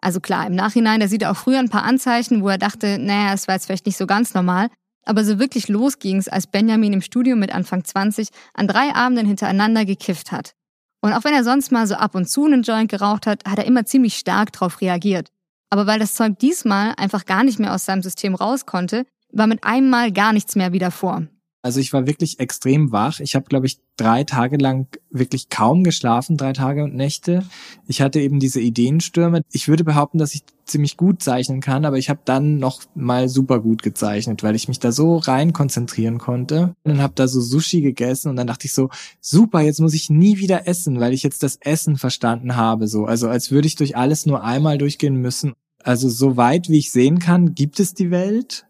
Also 0.00 0.20
klar, 0.20 0.46
im 0.46 0.54
Nachhinein, 0.54 1.00
da 1.00 1.08
sieht 1.08 1.22
er 1.22 1.30
auch 1.30 1.36
früher 1.36 1.58
ein 1.58 1.68
paar 1.68 1.84
Anzeichen, 1.84 2.42
wo 2.42 2.48
er 2.48 2.58
dachte, 2.58 2.98
naja, 2.98 3.34
es 3.34 3.48
war 3.48 3.54
jetzt 3.54 3.66
vielleicht 3.66 3.86
nicht 3.86 3.96
so 3.96 4.06
ganz 4.06 4.34
normal, 4.34 4.68
aber 5.04 5.24
so 5.24 5.38
wirklich 5.38 5.68
los 5.68 5.98
ging's, 5.98 6.28
als 6.28 6.46
Benjamin 6.46 6.92
im 6.92 7.02
Studium 7.02 7.38
mit 7.38 7.52
Anfang 7.54 7.84
20 7.84 8.28
an 8.54 8.68
drei 8.68 8.94
Abenden 8.94 9.26
hintereinander 9.26 9.84
gekifft 9.84 10.32
hat. 10.32 10.54
Und 11.00 11.12
auch 11.12 11.24
wenn 11.24 11.34
er 11.34 11.44
sonst 11.44 11.72
mal 11.72 11.86
so 11.86 11.94
ab 11.94 12.14
und 12.14 12.28
zu 12.28 12.44
einen 12.44 12.62
Joint 12.62 12.90
geraucht 12.90 13.26
hat, 13.26 13.44
hat 13.46 13.58
er 13.58 13.64
immer 13.64 13.86
ziemlich 13.86 14.16
stark 14.16 14.52
darauf 14.52 14.80
reagiert. 14.80 15.30
Aber 15.70 15.86
weil 15.86 15.98
das 15.98 16.14
Zeug 16.14 16.38
diesmal 16.38 16.94
einfach 16.96 17.24
gar 17.24 17.44
nicht 17.44 17.58
mehr 17.58 17.74
aus 17.74 17.84
seinem 17.86 18.02
System 18.02 18.34
raus 18.34 18.66
konnte, 18.66 19.06
war 19.32 19.46
mit 19.46 19.64
einem 19.64 19.88
Mal 19.88 20.12
gar 20.12 20.32
nichts 20.32 20.56
mehr 20.56 20.72
wieder 20.72 20.90
vor. 20.90 21.26
Also 21.62 21.78
ich 21.80 21.92
war 21.92 22.06
wirklich 22.06 22.40
extrem 22.40 22.90
wach. 22.90 23.20
Ich 23.20 23.34
habe, 23.34 23.46
glaube 23.46 23.66
ich, 23.66 23.80
drei 23.96 24.24
Tage 24.24 24.56
lang 24.56 24.86
wirklich 25.10 25.50
kaum 25.50 25.84
geschlafen, 25.84 26.38
drei 26.38 26.54
Tage 26.54 26.84
und 26.84 26.94
Nächte. 26.94 27.44
Ich 27.86 28.00
hatte 28.00 28.18
eben 28.20 28.40
diese 28.40 28.60
Ideenstürme. 28.60 29.42
Ich 29.52 29.68
würde 29.68 29.84
behaupten, 29.84 30.16
dass 30.16 30.34
ich 30.34 30.42
ziemlich 30.64 30.96
gut 30.96 31.22
zeichnen 31.22 31.60
kann, 31.60 31.84
aber 31.84 31.98
ich 31.98 32.08
habe 32.08 32.20
dann 32.24 32.58
noch 32.58 32.82
mal 32.94 33.28
super 33.28 33.60
gut 33.60 33.82
gezeichnet, 33.82 34.42
weil 34.42 34.54
ich 34.54 34.68
mich 34.68 34.78
da 34.78 34.92
so 34.92 35.18
rein 35.18 35.52
konzentrieren 35.52 36.18
konnte. 36.18 36.74
Dann 36.84 37.02
habe 37.02 37.12
da 37.14 37.28
so 37.28 37.40
Sushi 37.40 37.82
gegessen 37.82 38.30
und 38.30 38.36
dann 38.36 38.46
dachte 38.46 38.66
ich 38.66 38.72
so, 38.72 38.88
super, 39.20 39.60
jetzt 39.60 39.80
muss 39.80 39.94
ich 39.94 40.08
nie 40.08 40.38
wieder 40.38 40.66
essen, 40.66 40.98
weil 41.00 41.12
ich 41.12 41.22
jetzt 41.22 41.42
das 41.42 41.58
Essen 41.60 41.96
verstanden 41.96 42.56
habe. 42.56 42.88
So, 42.88 43.04
also 43.04 43.28
als 43.28 43.50
würde 43.50 43.66
ich 43.66 43.74
durch 43.74 43.96
alles 43.96 44.24
nur 44.24 44.44
einmal 44.44 44.78
durchgehen 44.78 45.16
müssen. 45.16 45.52
Also 45.82 46.08
so 46.08 46.36
weit 46.36 46.68
wie 46.68 46.78
ich 46.78 46.92
sehen 46.92 47.18
kann, 47.18 47.54
gibt 47.54 47.80
es 47.80 47.92
die 47.92 48.10
Welt. 48.10 48.66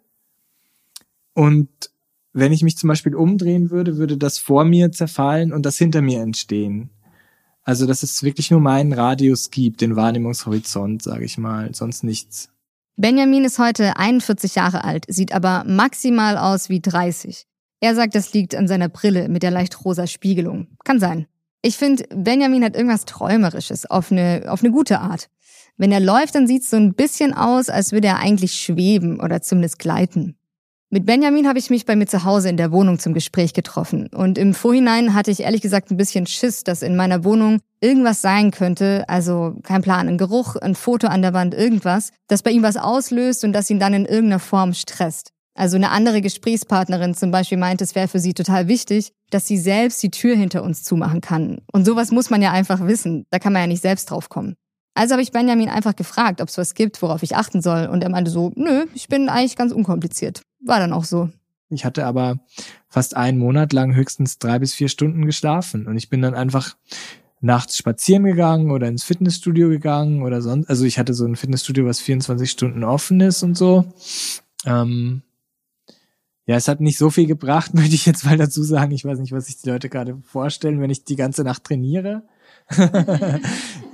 Und 1.35 1.69
wenn 2.33 2.53
ich 2.53 2.63
mich 2.63 2.77
zum 2.77 2.89
Beispiel 2.89 3.15
umdrehen 3.15 3.71
würde, 3.71 3.97
würde 3.97 4.17
das 4.17 4.39
vor 4.39 4.65
mir 4.65 4.93
zerfallen 4.93 5.53
und 5.53 5.67
das 5.67 5.79
hinter 5.79 6.03
mir 6.03 6.21
entstehen. 6.21 6.91
Also, 7.63 7.87
dass 7.87 8.03
es 8.03 8.23
wirklich 8.23 8.51
nur 8.51 8.61
meinen 8.61 8.93
Radius 8.93 9.51
gibt, 9.51 9.81
den 9.81 9.97
Wahrnehmungshorizont, 9.97 11.03
sage 11.03 11.25
ich 11.25 11.39
mal, 11.39 11.75
sonst 11.75 12.05
nichts. 12.05 12.49
Benjamin 12.97 13.45
ist 13.45 13.59
heute 13.59 13.97
41 13.97 14.55
Jahre 14.55 14.85
alt, 14.85 15.05
sieht 15.09 15.33
aber 15.33 15.65
maximal 15.67 16.37
aus 16.37 16.69
wie 16.69 16.81
30. 16.81 17.47
Er 17.81 17.95
sagt, 17.95 18.15
das 18.15 18.33
liegt 18.35 18.55
an 18.55 18.69
seiner 18.69 18.89
Brille 18.89 19.29
mit 19.29 19.43
der 19.43 19.51
leicht 19.51 19.85
rosa 19.85 20.07
Spiegelung. 20.07 20.69
Kann 20.85 21.01
sein. 21.01 21.27
Ich 21.63 21.77
finde, 21.77 22.05
Benjamin 22.15 22.65
hat 22.65 22.77
irgendwas 22.77 23.05
Träumerisches 23.05 23.91
auf 23.91 24.11
eine, 24.13 24.45
auf 24.49 24.63
eine 24.63 24.73
gute 24.73 25.01
Art. 25.01 25.29
Wenn 25.77 25.93
er 25.93 26.01
läuft, 26.01 26.35
dann 26.35 26.47
sieht 26.47 26.63
es 26.63 26.71
so 26.71 26.77
ein 26.77 26.95
bisschen 26.95 27.33
aus, 27.33 27.71
als 27.71 27.93
würde 27.93 28.09
er 28.09 28.19
eigentlich 28.19 28.55
schweben 28.55 29.21
oder 29.21 29.41
zumindest 29.41 29.79
gleiten. 29.79 30.37
Mit 30.93 31.07
Benjamin 31.07 31.47
habe 31.47 31.61
ich 31.61 31.71
mich 31.71 31.87
bei 31.87 31.95
mir 31.95 32.07
zu 32.07 32.25
Hause 32.25 32.49
in 32.49 32.57
der 32.57 32.73
Wohnung 32.73 32.99
zum 32.99 33.15
Gespräch 33.15 33.53
getroffen. 33.53 34.09
Und 34.09 34.39
im 34.39 34.55
Vorhinein 34.55 35.15
hatte 35.15 35.31
ich 35.31 35.39
ehrlich 35.39 35.61
gesagt 35.61 35.93
ein 35.93 35.97
bisschen 35.97 36.27
Schiss, 36.27 36.65
dass 36.65 36.83
in 36.83 36.97
meiner 36.97 37.23
Wohnung 37.23 37.61
irgendwas 37.81 38.23
sein 38.23 38.51
könnte, 38.51 39.05
also 39.09 39.55
kein 39.63 39.83
Plan, 39.83 40.09
ein 40.09 40.19
Geruch, 40.19 40.57
ein 40.57 40.75
Foto 40.75 41.07
an 41.07 41.23
der 41.23 41.33
Wand, 41.33 41.55
irgendwas, 41.55 42.11
das 42.27 42.43
bei 42.43 42.51
ihm 42.51 42.65
was 42.65 42.77
auslöst 42.77 43.45
und 43.45 43.53
das 43.53 43.71
ihn 43.71 43.79
dann 43.79 43.95
in 43.95 44.05
irgendeiner 44.05 44.41
Form 44.41 44.75
stresst. 44.75 45.31
Also 45.55 45.77
eine 45.77 45.93
andere 45.93 46.23
Gesprächspartnerin 46.23 47.15
zum 47.15 47.31
Beispiel 47.31 47.59
meint, 47.59 47.81
es 47.83 47.95
wäre 47.95 48.09
für 48.09 48.19
sie 48.19 48.35
total 48.35 48.67
wichtig, 48.67 49.13
dass 49.31 49.47
sie 49.47 49.59
selbst 49.59 50.03
die 50.03 50.11
Tür 50.11 50.35
hinter 50.35 50.65
uns 50.65 50.83
zumachen 50.83 51.21
kann. 51.21 51.61
Und 51.73 51.85
sowas 51.85 52.11
muss 52.11 52.31
man 52.31 52.43
ja 52.43 52.51
einfach 52.51 52.85
wissen. 52.85 53.27
Da 53.31 53.39
kann 53.39 53.53
man 53.53 53.63
ja 53.63 53.69
nicht 53.69 53.83
selbst 53.83 54.11
drauf 54.11 54.29
kommen. 54.29 54.57
Also 54.95 55.13
habe 55.13 55.23
ich 55.23 55.31
Benjamin 55.31 55.69
einfach 55.69 55.95
gefragt, 55.95 56.41
ob 56.41 56.49
es 56.49 56.59
was 56.59 56.75
gibt, 56.75 57.01
worauf 57.01 57.23
ich 57.23 57.37
achten 57.37 57.63
soll. 57.63 57.87
Und 57.87 58.03
er 58.03 58.11
meinte 58.11 58.33
so, 58.33 58.51
nö, 58.57 58.87
ich 58.93 59.07
bin 59.07 59.29
eigentlich 59.29 59.55
ganz 59.55 59.71
unkompliziert. 59.71 60.43
War 60.61 60.79
dann 60.79 60.93
auch 60.93 61.05
so. 61.05 61.31
Ich 61.71 61.85
hatte 61.85 62.05
aber 62.05 62.41
fast 62.89 63.17
einen 63.17 63.39
Monat 63.39 63.73
lang 63.73 63.95
höchstens 63.95 64.39
drei 64.39 64.59
bis 64.59 64.75
vier 64.75 64.89
Stunden 64.89 65.25
geschlafen. 65.25 65.87
Und 65.87 65.97
ich 65.97 66.11
bin 66.11 66.21
dann 66.21 66.35
einfach 66.35 66.77
nachts 67.41 67.77
spazieren 67.77 68.25
gegangen 68.25 68.71
oder 68.71 68.89
ins 68.89 69.05
Fitnessstudio 69.05 69.69
gegangen 69.69 70.23
oder 70.23 70.43
sonst. 70.43 70.69
Also 70.69 70.85
ich 70.85 70.99
hatte 70.99 71.15
so 71.15 71.25
ein 71.25 71.37
Fitnessstudio, 71.37 71.87
was 71.87 72.01
24 72.01 72.51
Stunden 72.51 72.85
offen 72.85 73.21
ist 73.21 73.43
und 73.43 73.57
so. 73.57 73.85
Ähm, 74.67 75.23
ja, 76.45 76.57
es 76.57 76.69
hat 76.69 76.81
nicht 76.81 76.99
so 76.99 77.11
viel 77.11 77.27
gebracht, 77.27 77.75
möchte 77.75 77.95
ich 77.95 78.05
jetzt 78.05 78.25
mal 78.25 78.37
dazu 78.37 78.63
sagen. 78.63 78.93
Ich 78.93 79.05
weiß 79.05 79.19
nicht, 79.21 79.33
was 79.33 79.47
sich 79.47 79.63
die 79.63 79.71
Leute 79.71 79.89
gerade 79.89 80.19
vorstellen, 80.25 80.81
wenn 80.81 80.91
ich 80.91 81.05
die 81.05 81.17
ganze 81.17 81.45
Nacht 81.45 81.65
trainiere. 81.65 82.25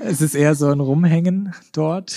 es 0.01 0.21
ist 0.21 0.35
eher 0.35 0.55
so 0.55 0.69
ein 0.69 0.81
Rumhängen 0.81 1.55
dort. 1.73 2.17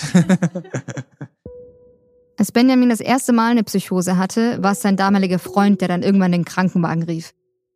Als 2.40 2.52
Benjamin 2.52 2.88
das 2.88 3.00
erste 3.00 3.34
Mal 3.34 3.50
eine 3.50 3.64
Psychose 3.64 4.16
hatte, 4.16 4.62
war 4.62 4.72
es 4.72 4.80
sein 4.80 4.96
damaliger 4.96 5.38
Freund, 5.38 5.82
der 5.82 5.88
dann 5.88 6.02
irgendwann 6.02 6.32
den 6.32 6.46
Krankenwagen 6.46 7.02
rief. 7.02 7.34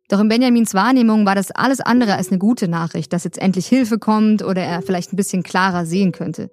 Doch 0.09 0.19
in 0.19 0.27
Benjamins 0.27 0.73
Wahrnehmung 0.73 1.23
war 1.27 1.35
das 1.35 1.51
alles 1.51 1.81
andere 1.81 2.15
als 2.15 2.29
eine 2.29 2.39
gute 2.39 2.67
Nachricht, 2.67 3.13
dass 3.13 3.25
jetzt 3.25 3.37
endlich 3.37 3.67
Hilfe 3.67 3.99
kommt 3.99 4.43
oder 4.43 4.63
er 4.63 4.81
vielleicht 4.81 5.13
ein 5.13 5.17
bisschen 5.17 5.43
klarer 5.43 5.85
sehen 5.85 6.13
könnte. 6.13 6.49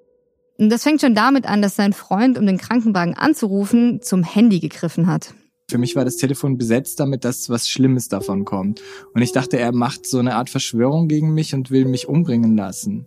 Und 0.59 0.69
das 0.69 0.83
fängt 0.83 1.01
schon 1.01 1.15
damit 1.15 1.47
an, 1.47 1.63
dass 1.63 1.75
sein 1.75 1.95
Freund, 1.95 2.37
um 2.37 2.45
den 2.45 2.59
Krankenwagen 2.59 3.15
anzurufen, 3.15 4.03
zum 4.03 4.25
Handy 4.25 4.61
gegriffen 4.61 5.07
hat. 5.07 5.33
Für 5.71 5.79
mich 5.79 5.97
war 5.97 6.05
das 6.05 6.17
Telefon 6.17 6.59
besetzt 6.59 7.01
damit, 7.01 7.25
dass 7.25 7.49
was 7.49 7.67
Schlimmes 7.67 8.09
davon 8.09 8.45
kommt. 8.45 8.83
Und 9.15 9.23
ich 9.23 9.33
dachte, 9.33 9.59
er 9.59 9.73
macht 9.73 10.07
so 10.07 10.19
eine 10.19 10.37
Art 10.37 10.51
Verschwörung 10.51 11.09
gegen 11.09 11.33
mich 11.33 11.55
und 11.55 11.71
will 11.71 11.87
mich 11.87 12.09
umbringen 12.09 12.59
lassen. 12.59 13.07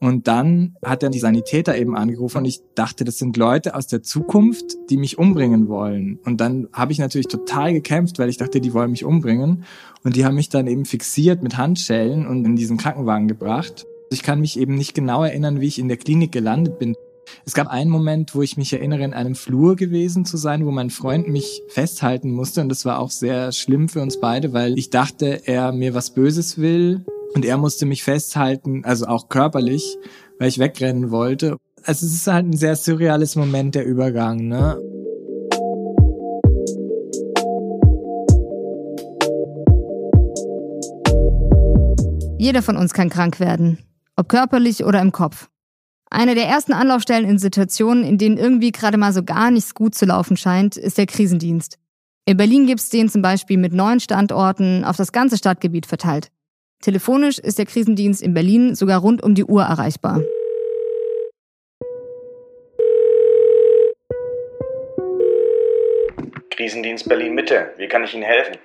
Und 0.00 0.28
dann 0.28 0.76
hat 0.84 1.02
er 1.02 1.10
die 1.10 1.18
Sanitäter 1.18 1.76
eben 1.76 1.96
angerufen 1.96 2.38
und 2.38 2.44
ich 2.44 2.60
dachte, 2.76 3.04
das 3.04 3.18
sind 3.18 3.36
Leute 3.36 3.74
aus 3.74 3.88
der 3.88 4.02
Zukunft, 4.02 4.76
die 4.90 4.96
mich 4.96 5.18
umbringen 5.18 5.68
wollen. 5.68 6.20
Und 6.24 6.40
dann 6.40 6.68
habe 6.72 6.92
ich 6.92 6.98
natürlich 6.98 7.26
total 7.26 7.72
gekämpft, 7.72 8.18
weil 8.18 8.28
ich 8.28 8.36
dachte, 8.36 8.60
die 8.60 8.72
wollen 8.72 8.92
mich 8.92 9.04
umbringen. 9.04 9.64
Und 10.04 10.14
die 10.14 10.24
haben 10.24 10.36
mich 10.36 10.50
dann 10.50 10.68
eben 10.68 10.84
fixiert 10.84 11.42
mit 11.42 11.56
Handschellen 11.56 12.26
und 12.28 12.44
in 12.44 12.54
diesen 12.54 12.76
Krankenwagen 12.76 13.26
gebracht. 13.26 13.86
Ich 14.10 14.22
kann 14.22 14.40
mich 14.40 14.58
eben 14.58 14.76
nicht 14.76 14.94
genau 14.94 15.24
erinnern, 15.24 15.60
wie 15.60 15.66
ich 15.66 15.80
in 15.80 15.88
der 15.88 15.96
Klinik 15.96 16.30
gelandet 16.30 16.78
bin. 16.78 16.94
Es 17.44 17.52
gab 17.52 17.66
einen 17.66 17.90
Moment, 17.90 18.34
wo 18.34 18.42
ich 18.42 18.56
mich 18.56 18.72
erinnere, 18.72 19.02
in 19.02 19.12
einem 19.12 19.34
Flur 19.34 19.76
gewesen 19.76 20.24
zu 20.24 20.36
sein, 20.36 20.64
wo 20.64 20.70
mein 20.70 20.90
Freund 20.90 21.28
mich 21.28 21.62
festhalten 21.68 22.30
musste. 22.30 22.60
Und 22.60 22.68
das 22.68 22.84
war 22.84 23.00
auch 23.00 23.10
sehr 23.10 23.52
schlimm 23.52 23.88
für 23.88 24.00
uns 24.00 24.20
beide, 24.20 24.52
weil 24.52 24.78
ich 24.78 24.90
dachte, 24.90 25.42
er 25.44 25.72
mir 25.72 25.92
was 25.92 26.10
Böses 26.14 26.56
will. 26.56 27.04
Und 27.34 27.44
er 27.44 27.58
musste 27.58 27.86
mich 27.86 28.02
festhalten, 28.02 28.84
also 28.84 29.06
auch 29.06 29.28
körperlich, 29.28 29.96
weil 30.38 30.48
ich 30.48 30.58
wegrennen 30.58 31.10
wollte. 31.10 31.56
Also 31.84 32.06
es 32.06 32.12
ist 32.12 32.26
halt 32.26 32.46
ein 32.46 32.56
sehr 32.56 32.76
surreales 32.76 33.36
Moment, 33.36 33.74
der 33.74 33.86
Übergang, 33.86 34.48
ne? 34.48 34.78
Jeder 42.40 42.62
von 42.62 42.76
uns 42.76 42.94
kann 42.94 43.10
krank 43.10 43.40
werden, 43.40 43.78
ob 44.16 44.28
körperlich 44.28 44.84
oder 44.84 45.02
im 45.02 45.12
Kopf. 45.12 45.48
Eine 46.10 46.34
der 46.34 46.46
ersten 46.46 46.72
Anlaufstellen 46.72 47.28
in 47.28 47.38
Situationen, 47.38 48.04
in 48.04 48.16
denen 48.16 48.38
irgendwie 48.38 48.72
gerade 48.72 48.96
mal 48.96 49.12
so 49.12 49.22
gar 49.22 49.50
nichts 49.50 49.74
gut 49.74 49.94
zu 49.94 50.06
laufen 50.06 50.36
scheint, 50.36 50.76
ist 50.76 50.96
der 50.96 51.06
Krisendienst. 51.06 51.78
In 52.24 52.36
Berlin 52.36 52.66
gibt's 52.66 52.90
den 52.90 53.08
zum 53.08 53.22
Beispiel 53.22 53.58
mit 53.58 53.72
neun 53.72 54.00
Standorten 54.00 54.84
auf 54.84 54.96
das 54.96 55.12
ganze 55.12 55.36
Stadtgebiet 55.36 55.86
verteilt. 55.86 56.30
Telefonisch 56.80 57.38
ist 57.38 57.58
der 57.58 57.66
Krisendienst 57.66 58.22
in 58.22 58.34
Berlin 58.34 58.76
sogar 58.76 59.00
rund 59.00 59.22
um 59.22 59.34
die 59.34 59.44
Uhr 59.44 59.62
erreichbar. 59.62 60.22
Krisendienst 66.50 67.08
Berlin 67.08 67.34
Mitte, 67.34 67.72
wie 67.78 67.88
kann 67.88 68.04
ich 68.04 68.14
Ihnen 68.14 68.22
helfen? 68.22 68.56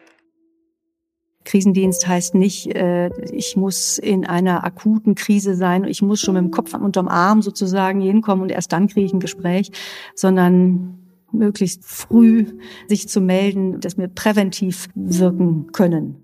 Krisendienst 1.44 2.08
heißt 2.08 2.36
nicht, 2.36 2.76
äh, 2.76 3.10
ich 3.32 3.58
muss 3.58 3.98
in 3.98 4.26
einer 4.26 4.64
akuten 4.64 5.16
Krise 5.16 5.56
sein, 5.56 5.84
ich 5.84 6.02
muss 6.02 6.22
schon 6.22 6.36
mit 6.36 6.44
dem 6.44 6.52
Kopf 6.52 6.74
unterm 6.74 7.08
Arm 7.08 7.42
sozusagen 7.42 8.00
hinkommen 8.00 8.44
und 8.44 8.50
erst 8.50 8.72
dann 8.74 8.88
kriege 8.88 9.06
ich 9.06 9.14
ein 9.14 9.20
Gespräch, 9.20 9.72
sondern 10.16 11.00
möglichst 11.32 11.84
früh 11.84 12.46
sich 12.88 13.10
zu 13.10 13.22
melden, 13.22 13.80
dass 13.80 13.98
wir 13.98 14.08
präventiv 14.08 14.88
wirken 14.96 15.72
können. 15.72 16.23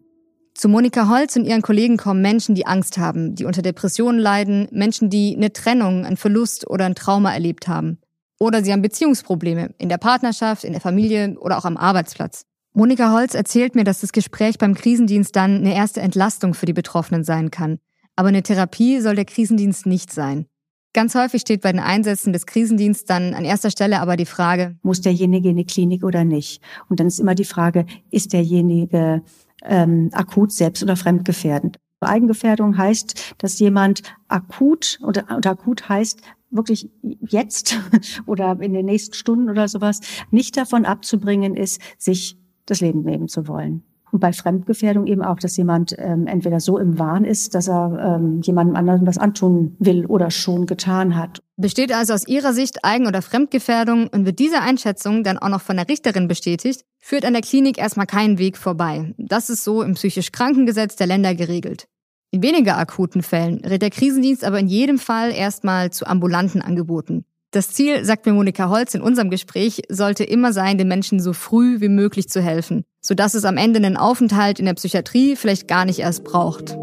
Zu 0.59 0.67
Monika 0.67 1.07
Holz 1.07 1.37
und 1.37 1.45
ihren 1.45 1.61
Kollegen 1.61 1.95
kommen 1.95 2.21
Menschen, 2.21 2.53
die 2.53 2.67
Angst 2.67 2.97
haben, 2.97 3.33
die 3.33 3.45
unter 3.45 3.61
Depressionen 3.61 4.19
leiden, 4.19 4.67
Menschen, 4.71 5.09
die 5.09 5.33
eine 5.33 5.53
Trennung, 5.53 6.03
einen 6.03 6.17
Verlust 6.17 6.69
oder 6.69 6.83
ein 6.83 6.95
Trauma 6.95 7.33
erlebt 7.33 7.69
haben. 7.69 7.97
Oder 8.41 8.61
sie 8.61 8.73
haben 8.73 8.81
Beziehungsprobleme 8.81 9.73
in 9.77 9.87
der 9.87 9.99
Partnerschaft, 9.99 10.65
in 10.65 10.73
der 10.73 10.81
Familie 10.81 11.37
oder 11.39 11.57
auch 11.57 11.63
am 11.63 11.77
Arbeitsplatz. 11.77 12.43
Monika 12.73 13.13
Holz 13.13 13.35
erzählt 13.35 13.73
mir, 13.73 13.85
dass 13.85 14.01
das 14.01 14.11
Gespräch 14.11 14.57
beim 14.57 14.73
Krisendienst 14.73 15.33
dann 15.33 15.59
eine 15.59 15.73
erste 15.73 16.01
Entlastung 16.01 16.53
für 16.53 16.65
die 16.65 16.73
Betroffenen 16.73 17.23
sein 17.23 17.51
kann. 17.51 17.79
Aber 18.17 18.27
eine 18.27 18.43
Therapie 18.43 18.99
soll 18.99 19.15
der 19.15 19.23
Krisendienst 19.23 19.85
nicht 19.85 20.11
sein. 20.11 20.45
Ganz 20.91 21.15
häufig 21.15 21.39
steht 21.39 21.61
bei 21.61 21.71
den 21.71 21.79
Einsätzen 21.79 22.33
des 22.33 22.45
Krisendiensts 22.45 23.05
dann 23.05 23.33
an 23.33 23.45
erster 23.45 23.71
Stelle 23.71 24.01
aber 24.01 24.17
die 24.17 24.25
Frage, 24.25 24.75
muss 24.81 24.99
derjenige 24.99 25.51
in 25.51 25.55
die 25.55 25.65
Klinik 25.65 26.03
oder 26.03 26.25
nicht? 26.25 26.61
Und 26.89 26.99
dann 26.99 27.07
ist 27.07 27.21
immer 27.21 27.35
die 27.35 27.45
Frage, 27.45 27.85
ist 28.11 28.33
derjenige 28.33 29.21
ähm, 29.63 30.09
akut 30.13 30.51
selbst- 30.51 30.83
oder 30.83 30.95
fremdgefährdend. 30.95 31.77
Eigengefährdung 32.01 32.77
heißt, 32.77 33.35
dass 33.39 33.59
jemand 33.59 34.03
akut 34.27 34.99
oder, 35.01 35.25
oder 35.35 35.51
akut 35.51 35.89
heißt 35.89 36.21
wirklich 36.51 36.89
jetzt 37.27 37.77
oder 38.25 38.59
in 38.61 38.73
den 38.73 38.85
nächsten 38.85 39.13
Stunden 39.13 39.49
oder 39.49 39.67
sowas 39.67 39.99
nicht 40.31 40.57
davon 40.57 40.85
abzubringen 40.85 41.55
ist, 41.55 41.81
sich 41.97 42.37
das 42.65 42.81
Leben 42.81 43.01
nehmen 43.01 43.27
zu 43.27 43.47
wollen. 43.47 43.83
Und 44.11 44.21
bei 44.21 44.33
Fremdgefährdung 44.33 45.05
eben 45.05 45.21
auch, 45.21 45.37
dass 45.37 45.55
jemand 45.57 45.95
ähm, 45.99 46.25
entweder 46.25 46.59
so 46.59 46.79
im 46.79 46.97
Wahn 46.97 47.25
ist, 47.25 47.53
dass 47.53 47.67
er 47.67 48.17
ähm, 48.17 48.41
jemandem 48.41 48.75
anderen 48.75 49.05
was 49.05 49.19
antun 49.19 49.75
will 49.77 50.05
oder 50.07 50.31
schon 50.31 50.65
getan 50.65 51.15
hat. 51.15 51.43
Besteht 51.57 51.93
also 51.93 52.13
aus 52.13 52.27
Ihrer 52.27 52.53
Sicht 52.53 52.83
Eigen- 52.83 53.05
oder 53.05 53.21
Fremdgefährdung 53.21 54.07
und 54.07 54.25
wird 54.25 54.39
diese 54.39 54.61
Einschätzung 54.61 55.23
dann 55.23 55.37
auch 55.37 55.49
noch 55.49 55.61
von 55.61 55.75
der 55.75 55.87
Richterin 55.87 56.27
bestätigt, 56.27 56.85
führt 56.99 57.25
an 57.25 57.33
der 57.33 57.41
Klinik 57.41 57.77
erstmal 57.77 58.05
keinen 58.05 58.37
Weg 58.37 58.57
vorbei. 58.57 59.13
Das 59.17 59.49
ist 59.49 59.63
so 59.63 59.81
im 59.81 59.93
psychisch 59.93 60.31
Krankengesetz 60.31 60.95
der 60.95 61.07
Länder 61.07 61.35
geregelt. 61.35 61.87
In 62.31 62.43
weniger 62.43 62.77
akuten 62.77 63.23
Fällen 63.23 63.65
rät 63.65 63.81
der 63.81 63.89
Krisendienst 63.89 64.43
aber 64.43 64.59
in 64.59 64.67
jedem 64.67 64.99
Fall 64.99 65.31
erstmal 65.31 65.91
zu 65.91 66.05
ambulanten 66.05 66.61
Angeboten. 66.61 67.25
Das 67.51 67.71
Ziel, 67.71 68.05
sagt 68.05 68.27
mir 68.27 68.33
Monika 68.33 68.69
Holz 68.69 68.93
in 68.93 69.01
unserem 69.01 69.31
Gespräch, 69.31 69.81
sollte 69.89 70.23
immer 70.23 70.53
sein, 70.53 70.77
den 70.77 70.87
Menschen 70.87 71.19
so 71.19 71.33
früh 71.33 71.81
wie 71.81 71.89
möglich 71.89 72.29
zu 72.29 72.41
helfen. 72.41 72.85
sodass 73.01 73.33
es 73.33 73.45
am 73.45 73.57
Ende 73.57 73.77
einen 73.77 73.97
Aufenthalt 73.97 74.59
in 74.59 74.65
der 74.65 74.73
Psychiatrie 74.73 75.35
vielleicht 75.35 75.67
gar 75.67 75.85
nicht 75.85 75.99
erst 75.99 76.23
braucht. 76.23 76.75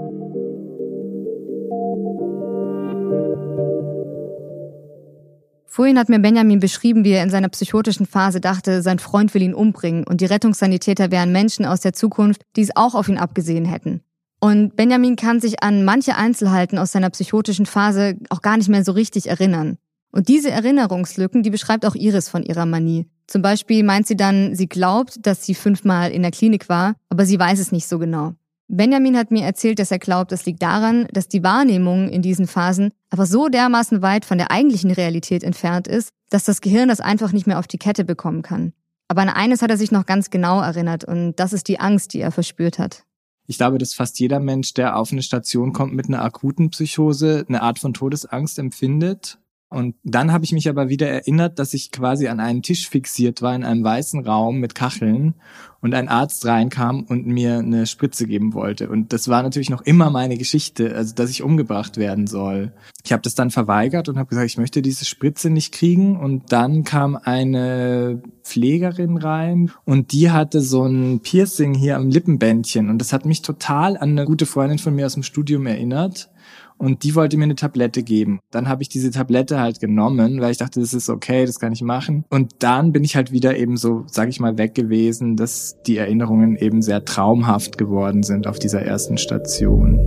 Vorhin 5.76 5.98
hat 5.98 6.08
mir 6.08 6.18
Benjamin 6.18 6.58
beschrieben, 6.58 7.04
wie 7.04 7.10
er 7.10 7.22
in 7.22 7.28
seiner 7.28 7.50
psychotischen 7.50 8.06
Phase 8.06 8.40
dachte, 8.40 8.80
sein 8.80 8.98
Freund 8.98 9.34
will 9.34 9.42
ihn 9.42 9.52
umbringen 9.52 10.04
und 10.04 10.22
die 10.22 10.24
Rettungssanitäter 10.24 11.10
wären 11.10 11.32
Menschen 11.32 11.66
aus 11.66 11.80
der 11.80 11.92
Zukunft, 11.92 12.40
die 12.56 12.62
es 12.62 12.74
auch 12.74 12.94
auf 12.94 13.10
ihn 13.10 13.18
abgesehen 13.18 13.66
hätten. 13.66 14.00
Und 14.40 14.74
Benjamin 14.74 15.16
kann 15.16 15.38
sich 15.38 15.62
an 15.62 15.84
manche 15.84 16.16
Einzelheiten 16.16 16.78
aus 16.78 16.92
seiner 16.92 17.10
psychotischen 17.10 17.66
Phase 17.66 18.16
auch 18.30 18.40
gar 18.40 18.56
nicht 18.56 18.70
mehr 18.70 18.84
so 18.84 18.92
richtig 18.92 19.28
erinnern. 19.28 19.76
Und 20.12 20.28
diese 20.28 20.50
Erinnerungslücken, 20.50 21.42
die 21.42 21.50
beschreibt 21.50 21.84
auch 21.84 21.94
Iris 21.94 22.30
von 22.30 22.42
ihrer 22.42 22.64
Manie. 22.64 23.04
Zum 23.26 23.42
Beispiel 23.42 23.82
meint 23.82 24.06
sie 24.06 24.16
dann, 24.16 24.54
sie 24.54 24.68
glaubt, 24.70 25.26
dass 25.26 25.44
sie 25.44 25.54
fünfmal 25.54 26.10
in 26.10 26.22
der 26.22 26.30
Klinik 26.30 26.70
war, 26.70 26.94
aber 27.10 27.26
sie 27.26 27.38
weiß 27.38 27.58
es 27.58 27.70
nicht 27.70 27.86
so 27.86 27.98
genau. 27.98 28.32
Benjamin 28.68 29.16
hat 29.16 29.30
mir 29.30 29.44
erzählt, 29.44 29.78
dass 29.78 29.92
er 29.92 29.98
glaubt, 29.98 30.32
das 30.32 30.44
liegt 30.44 30.60
daran, 30.62 31.06
dass 31.12 31.28
die 31.28 31.44
Wahrnehmung 31.44 32.08
in 32.08 32.22
diesen 32.22 32.46
Phasen 32.48 32.90
aber 33.10 33.26
so 33.26 33.48
dermaßen 33.48 34.02
weit 34.02 34.24
von 34.24 34.38
der 34.38 34.50
eigentlichen 34.50 34.90
Realität 34.90 35.44
entfernt 35.44 35.86
ist, 35.86 36.10
dass 36.30 36.44
das 36.44 36.60
Gehirn 36.60 36.88
das 36.88 37.00
einfach 37.00 37.32
nicht 37.32 37.46
mehr 37.46 37.60
auf 37.60 37.68
die 37.68 37.78
Kette 37.78 38.04
bekommen 38.04 38.42
kann. 38.42 38.72
Aber 39.08 39.22
an 39.22 39.28
eines 39.28 39.62
hat 39.62 39.70
er 39.70 39.76
sich 39.76 39.92
noch 39.92 40.04
ganz 40.04 40.30
genau 40.30 40.60
erinnert 40.60 41.04
und 41.04 41.36
das 41.36 41.52
ist 41.52 41.68
die 41.68 41.78
Angst, 41.78 42.12
die 42.12 42.20
er 42.20 42.32
verspürt 42.32 42.80
hat. 42.80 43.04
Ich 43.46 43.58
glaube, 43.58 43.78
dass 43.78 43.94
fast 43.94 44.18
jeder 44.18 44.40
Mensch, 44.40 44.74
der 44.74 44.96
auf 44.96 45.12
eine 45.12 45.22
Station 45.22 45.72
kommt 45.72 45.94
mit 45.94 46.08
einer 46.08 46.22
akuten 46.22 46.70
Psychose, 46.70 47.44
eine 47.48 47.62
Art 47.62 47.78
von 47.78 47.94
Todesangst 47.94 48.58
empfindet. 48.58 49.38
Und 49.68 49.96
dann 50.04 50.32
habe 50.32 50.44
ich 50.44 50.52
mich 50.52 50.68
aber 50.68 50.88
wieder 50.88 51.08
erinnert, 51.08 51.58
dass 51.58 51.74
ich 51.74 51.90
quasi 51.90 52.28
an 52.28 52.38
einen 52.38 52.62
Tisch 52.62 52.88
fixiert 52.88 53.42
war 53.42 53.54
in 53.54 53.64
einem 53.64 53.82
weißen 53.82 54.24
Raum 54.24 54.58
mit 54.60 54.76
Kacheln 54.76 55.34
und 55.80 55.92
ein 55.92 56.08
Arzt 56.08 56.46
reinkam 56.46 57.02
und 57.02 57.26
mir 57.26 57.58
eine 57.58 57.86
Spritze 57.86 58.28
geben 58.28 58.54
wollte. 58.54 58.88
Und 58.88 59.12
das 59.12 59.26
war 59.26 59.42
natürlich 59.42 59.68
noch 59.68 59.82
immer 59.82 60.08
meine 60.10 60.38
Geschichte, 60.38 60.94
also 60.94 61.14
dass 61.16 61.30
ich 61.30 61.42
umgebracht 61.42 61.96
werden 61.96 62.28
soll. 62.28 62.72
Ich 63.04 63.12
habe 63.12 63.22
das 63.22 63.34
dann 63.34 63.50
verweigert 63.50 64.08
und 64.08 64.18
habe 64.18 64.28
gesagt, 64.28 64.46
ich 64.46 64.56
möchte 64.56 64.82
diese 64.82 65.04
Spritze 65.04 65.50
nicht 65.50 65.74
kriegen. 65.74 66.16
Und 66.16 66.52
dann 66.52 66.84
kam 66.84 67.16
eine 67.16 68.22
Pflegerin 68.44 69.16
rein 69.16 69.72
und 69.84 70.12
die 70.12 70.30
hatte 70.30 70.60
so 70.60 70.84
ein 70.84 71.20
Piercing 71.20 71.74
hier 71.74 71.96
am 71.96 72.08
Lippenbändchen 72.08 72.88
und 72.88 72.98
das 72.98 73.12
hat 73.12 73.26
mich 73.26 73.42
total 73.42 73.96
an 73.96 74.10
eine 74.10 74.24
gute 74.26 74.46
Freundin 74.46 74.78
von 74.78 74.94
mir 74.94 75.06
aus 75.06 75.14
dem 75.14 75.24
Studium 75.24 75.66
erinnert 75.66 76.30
und 76.78 77.04
die 77.04 77.14
wollte 77.14 77.36
mir 77.36 77.44
eine 77.44 77.54
Tablette 77.54 78.02
geben. 78.02 78.40
Dann 78.50 78.68
habe 78.68 78.82
ich 78.82 78.88
diese 78.88 79.10
Tablette 79.10 79.60
halt 79.60 79.80
genommen, 79.80 80.40
weil 80.40 80.50
ich 80.50 80.58
dachte, 80.58 80.80
das 80.80 80.94
ist 80.94 81.08
okay, 81.08 81.46
das 81.46 81.58
kann 81.58 81.72
ich 81.72 81.82
machen. 81.82 82.24
Und 82.28 82.54
dann 82.60 82.92
bin 82.92 83.04
ich 83.04 83.16
halt 83.16 83.32
wieder 83.32 83.56
eben 83.56 83.76
so, 83.76 84.04
sag 84.06 84.28
ich 84.28 84.40
mal, 84.40 84.58
weg 84.58 84.74
gewesen, 84.74 85.36
dass 85.36 85.76
die 85.86 85.96
Erinnerungen 85.96 86.56
eben 86.56 86.82
sehr 86.82 87.04
traumhaft 87.04 87.78
geworden 87.78 88.22
sind 88.22 88.46
auf 88.46 88.58
dieser 88.58 88.82
ersten 88.82 89.18
Station. 89.18 90.06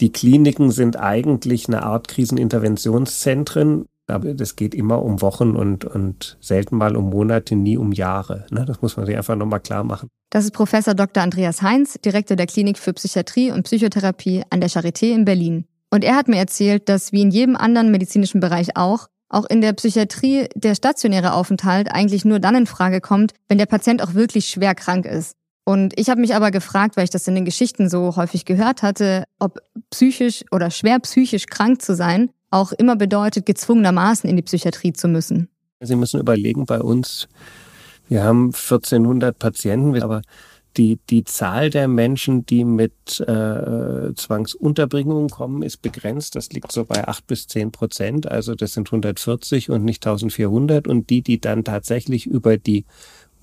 Die 0.00 0.10
Kliniken 0.10 0.70
sind 0.70 0.98
eigentlich 0.98 1.68
eine 1.68 1.84
Art 1.84 2.08
Kriseninterventionszentren, 2.08 3.86
aber 4.06 4.34
das 4.34 4.56
geht 4.56 4.74
immer 4.74 5.02
um 5.02 5.22
Wochen 5.22 5.56
und, 5.56 5.84
und 5.84 6.36
selten 6.40 6.76
mal 6.76 6.96
um 6.96 7.10
Monate, 7.10 7.56
nie 7.56 7.76
um 7.76 7.92
Jahre. 7.92 8.46
Ne? 8.50 8.64
Das 8.64 8.82
muss 8.82 8.96
man 8.96 9.06
sich 9.06 9.16
einfach 9.16 9.36
nochmal 9.36 9.60
klar 9.60 9.84
machen. 9.84 10.08
Das 10.30 10.44
ist 10.44 10.52
Professor 10.52 10.94
Dr. 10.94 11.22
Andreas 11.22 11.62
Heinz, 11.62 11.98
Direktor 12.04 12.36
der 12.36 12.46
Klinik 12.46 12.78
für 12.78 12.92
Psychiatrie 12.92 13.50
und 13.50 13.62
Psychotherapie 13.62 14.42
an 14.50 14.60
der 14.60 14.70
Charité 14.70 15.14
in 15.14 15.24
Berlin. 15.24 15.64
Und 15.90 16.04
er 16.04 16.16
hat 16.16 16.28
mir 16.28 16.38
erzählt, 16.38 16.88
dass 16.88 17.12
wie 17.12 17.22
in 17.22 17.30
jedem 17.30 17.56
anderen 17.56 17.90
medizinischen 17.90 18.40
Bereich 18.40 18.76
auch, 18.76 19.08
auch 19.28 19.44
in 19.46 19.60
der 19.60 19.72
Psychiatrie 19.72 20.48
der 20.54 20.74
stationäre 20.74 21.32
Aufenthalt 21.32 21.90
eigentlich 21.90 22.24
nur 22.24 22.40
dann 22.40 22.56
in 22.56 22.66
Frage 22.66 23.00
kommt, 23.00 23.32
wenn 23.48 23.58
der 23.58 23.66
Patient 23.66 24.02
auch 24.02 24.14
wirklich 24.14 24.48
schwer 24.48 24.74
krank 24.74 25.06
ist. 25.06 25.36
Und 25.64 25.98
ich 25.98 26.10
habe 26.10 26.20
mich 26.20 26.34
aber 26.34 26.50
gefragt, 26.50 26.96
weil 26.96 27.04
ich 27.04 27.10
das 27.10 27.26
in 27.26 27.34
den 27.34 27.46
Geschichten 27.46 27.88
so 27.88 28.16
häufig 28.16 28.44
gehört 28.44 28.82
hatte, 28.82 29.24
ob 29.38 29.60
psychisch 29.90 30.44
oder 30.50 30.70
schwer 30.70 30.98
psychisch 30.98 31.46
krank 31.46 31.80
zu 31.80 31.94
sein 31.94 32.30
auch 32.54 32.72
immer 32.72 32.96
bedeutet, 32.96 33.46
gezwungenermaßen 33.46 34.28
in 34.28 34.36
die 34.36 34.42
Psychiatrie 34.42 34.92
zu 34.92 35.08
müssen. 35.08 35.48
Sie 35.80 35.96
müssen 35.96 36.20
überlegen, 36.20 36.64
bei 36.66 36.80
uns, 36.80 37.28
wir 38.08 38.22
haben 38.22 38.46
1400 38.46 39.38
Patienten, 39.38 40.00
aber 40.02 40.22
die, 40.76 40.98
die 41.08 41.24
Zahl 41.24 41.70
der 41.70 41.88
Menschen, 41.88 42.46
die 42.46 42.64
mit 42.64 43.20
äh, 43.20 44.14
Zwangsunterbringungen 44.14 45.28
kommen, 45.28 45.62
ist 45.62 45.82
begrenzt. 45.82 46.34
Das 46.34 46.50
liegt 46.50 46.72
so 46.72 46.84
bei 46.84 47.06
acht 47.06 47.26
bis 47.26 47.46
zehn 47.46 47.70
Prozent. 47.70 48.28
Also 48.28 48.54
das 48.54 48.72
sind 48.72 48.88
140 48.88 49.70
und 49.70 49.84
nicht 49.84 50.04
1400. 50.04 50.88
Und 50.88 51.10
die, 51.10 51.22
die 51.22 51.40
dann 51.40 51.64
tatsächlich 51.64 52.26
über 52.26 52.56
die 52.56 52.86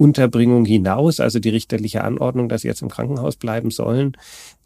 Unterbringung 0.01 0.65
hinaus, 0.65 1.19
also 1.19 1.37
die 1.37 1.49
richterliche 1.49 2.03
Anordnung, 2.03 2.49
dass 2.49 2.63
sie 2.63 2.67
jetzt 2.67 2.81
im 2.81 2.89
Krankenhaus 2.89 3.35
bleiben 3.35 3.69
sollen, 3.69 4.17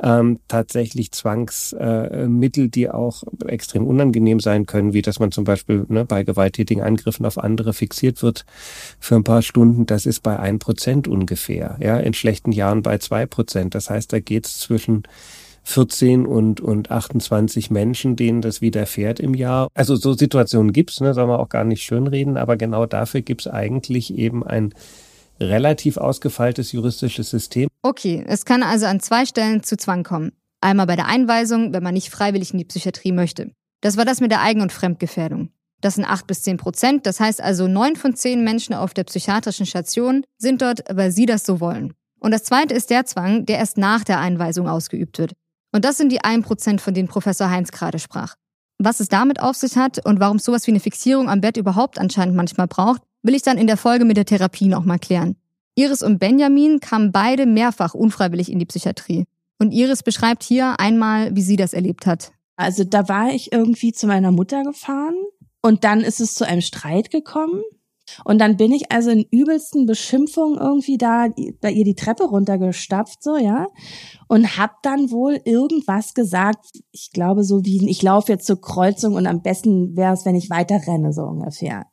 ähm, 0.02 0.39
tatsächlich 0.48 1.12
Zwangsmittel, 1.12 2.65
äh, 2.65 2.69
die 2.69 2.89
auch 2.89 3.24
extrem 3.45 3.86
unangenehm 3.86 4.39
sein 4.39 4.65
können, 4.65 4.93
wie 4.93 5.02
dass 5.02 5.19
man 5.19 5.34
zum 5.34 5.43
Beispiel 5.43 5.86
ne, 5.89 6.06
bei 6.06 6.24
gewalttätigen 6.24 6.82
Angriffen 6.82 7.26
auf 7.26 7.38
andere 7.38 7.74
fixiert 7.74 8.24
wird 8.24 8.45
für 9.02 9.15
ein 9.15 9.26
paar 9.26 9.41
Stunden, 9.41 9.86
das 9.86 10.06
ist 10.06 10.21
bei 10.24 10.39
ein 10.39 10.58
Prozent 10.58 11.06
ungefähr, 11.10 11.78
ja, 11.82 11.98
in 11.98 12.13
schlechten 12.13 12.54
Jahren 12.54 12.82
bei 12.82 12.98
zwei 13.00 13.26
Prozent. 13.26 13.76
Das 13.76 13.89
heißt, 13.89 14.13
da 14.13 14.21
geht's 14.21 14.60
zwischen 14.60 15.04
14 15.63 16.26
und, 16.26 16.62
und 16.62 16.91
28 16.91 17.71
Menschen, 17.71 18.15
denen 18.15 18.41
das 18.41 18.62
widerfährt 18.62 19.19
im 19.19 19.34
Jahr. 19.34 19.67
Also 19.74 19.98
so 19.98 20.13
Situationen 20.13 20.71
gibt's, 20.71 21.02
ne, 21.02 21.13
soll 21.13 21.28
man 21.28 21.41
auch 21.41 21.50
gar 21.50 21.65
nicht 21.65 21.84
schönreden, 21.84 22.38
aber 22.38 22.56
genau 22.56 22.86
dafür 22.86 23.21
gibt's 23.21 23.48
eigentlich 23.48 24.17
eben 24.17 24.45
ein 24.45 24.74
relativ 25.39 25.98
ausgefeiltes 25.98 26.71
juristisches 26.71 27.30
System. 27.30 27.67
Okay, 27.82 28.24
es 28.28 28.45
kann 28.45 28.63
also 28.63 28.86
an 28.86 29.00
zwei 29.00 29.26
Stellen 29.26 29.63
zu 29.63 29.78
Zwang 29.78 30.04
kommen. 30.04 30.32
Einmal 30.62 30.88
bei 30.88 30.95
der 30.95 31.08
Einweisung, 31.08 31.74
wenn 31.74 31.84
man 31.84 31.93
nicht 31.93 32.10
freiwillig 32.10 32.52
in 32.52 32.58
die 32.58 32.65
Psychiatrie 32.65 33.12
möchte. 33.12 33.52
Das 33.82 33.98
war 33.98 34.06
das 34.06 34.21
mit 34.21 34.32
der 34.32 34.41
Eigen- 34.41 34.62
und 34.62 34.74
Fremdgefährdung. 34.74 35.50
Das 35.82 35.95
sind 35.95 36.06
acht 36.06 36.26
bis 36.26 36.41
zehn 36.41 36.58
Prozent. 36.58 37.06
Das 37.06 37.19
heißt 37.19 37.41
also, 37.41 37.67
neun 37.67 37.95
von 37.95 38.15
zehn 38.15 38.43
Menschen 38.43 38.74
auf 38.74 38.93
der 38.93 39.04
psychiatrischen 39.04 39.65
Station 39.65 40.24
sind 40.38 40.62
dort, 40.62 40.84
weil 40.89 41.12
sie 41.12 41.26
das 41.26 41.45
so 41.45 41.60
wollen. 41.60 41.93
Und 42.19 42.32
das 42.32 42.43
zweite 42.43 42.74
ist 42.74 42.89
der 42.89 43.06
Zwang, 43.06 43.45
der 43.45 43.60
erst 43.60 43.78
nach 43.78 44.04
der 44.04 44.19
Einweisung 44.19 44.67
ausgeübt 44.67 45.19
wird. 45.19 45.34
Und 45.71 45.86
das 45.86 45.98
sind 45.98 46.12
die 46.12 46.24
ein 46.24 46.41
Prozent, 46.41 46.82
von 46.82 46.93
denen 46.93 47.08
Professor 47.08 47.50
Heinz 47.50 47.71
gerade 47.71 48.00
sprach. 48.00 48.36
Was 48.80 49.00
es 49.00 49.10
damit 49.10 49.39
auf 49.39 49.56
sich 49.56 49.78
hat 49.78 50.04
und 50.06 50.19
warum 50.19 50.39
sowas 50.39 50.65
wie 50.65 50.71
eine 50.71 50.80
Fixierung 50.80 51.30
am 51.30 51.41
Bett 51.41 51.58
überhaupt 51.58 52.00
anscheinend 52.00 52.36
manchmal 52.36 52.67
braucht, 52.67 53.02
will 53.26 53.36
ich 53.36 53.42
dann 53.42 53.58
in 53.58 53.68
der 53.68 53.78
Folge 53.78 54.06
mit 54.06 54.18
der 54.18 54.26
Therapie 54.26 54.68
nochmal 54.68 55.00
klären. 55.00 55.36
Iris 55.74 56.04
und 56.04 56.20
Benjamin 56.20 56.80
kamen 56.80 57.12
beide 57.12 57.46
mehrfach 57.46 57.94
unfreiwillig 57.94 58.52
in 58.52 58.60
die 58.60 58.66
Psychiatrie. 58.66 59.26
Und 59.60 59.72
Iris 59.72 60.04
beschreibt 60.04 60.44
hier 60.44 60.80
einmal, 60.80 61.36
wie 61.36 61.42
sie 61.42 61.56
das 61.56 61.74
erlebt 61.74 62.06
hat. 62.06 62.32
Also 62.56 62.84
da 62.84 63.10
war 63.10 63.30
ich 63.30 63.52
irgendwie 63.52 63.92
zu 63.92 64.08
meiner 64.08 64.32
Mutter 64.32 64.64
gefahren 64.64 65.16
und 65.62 65.84
dann 65.84 66.02
ist 66.02 66.22
es 66.22 66.36
zu 66.36 66.46
einem 66.46 66.62
Streit 66.62 67.10
gekommen. 67.10 67.62
Und 68.24 68.40
dann 68.40 68.56
bin 68.56 68.72
ich 68.72 68.92
also 68.92 69.10
in 69.10 69.26
übelsten 69.32 69.88
Beschimpfungen 69.88 70.60
irgendwie 70.60 70.98
da 70.98 71.28
bei 71.60 71.72
ihr 71.72 71.84
die 71.84 71.96
Treppe 71.96 72.26
runtergestapft, 72.26 73.24
so, 73.24 73.36
ja. 73.36 73.66
Und 74.28 74.58
hab 74.60 74.84
dann 74.84 75.10
wohl 75.10 75.42
irgendwas 75.44 76.14
gesagt, 76.14 76.68
ich 76.92 77.10
glaube 77.12 77.44
so 77.44 77.66
wie, 77.66 77.90
ich 77.90 78.04
laufe 78.04 78.32
jetzt 78.32 78.46
zur 78.46 78.62
Kreuzung 78.62 79.16
und 79.16 79.26
am 79.26 79.42
besten 79.42 79.98
wäre 79.98 80.14
es, 80.14 80.24
wenn 80.24 80.36
ich 80.36 80.52
weiter 80.52 80.80
renne, 80.86 81.14
so 81.14 81.24
ungefähr 81.24 81.88